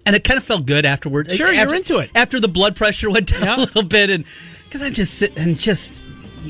[0.05, 1.31] and it kind of felt good afterward.
[1.31, 4.25] Sure, after, you're into it after the blood pressure went down a little bit, and
[4.65, 5.97] Because I'm just sitting and just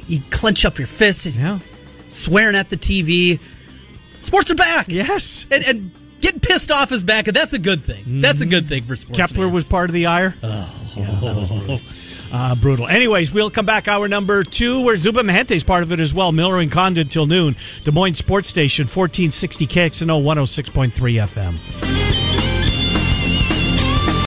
[0.07, 1.59] you, clench up your fists, and Yeah.
[2.09, 3.39] swearing at the TV.
[4.19, 4.87] Sports are back.
[4.89, 5.45] Yes.
[5.51, 8.21] and, and getting pissed off is back, and that's a good thing.
[8.21, 9.17] That's a good thing for sports.
[9.17, 9.53] Kepler fans.
[9.53, 10.35] was part of the ire.
[10.43, 10.69] Oh,
[11.19, 11.79] brutal.
[12.31, 12.87] Uh, brutal.
[12.87, 16.31] Anyways, we'll come back hour number two, where Zubin Mehenti's part of it as well.
[16.33, 17.55] Miller and Condon till noon.
[17.85, 20.91] Des Moines Sports Station, 1460 KXNO 106.3
[21.23, 22.46] FM.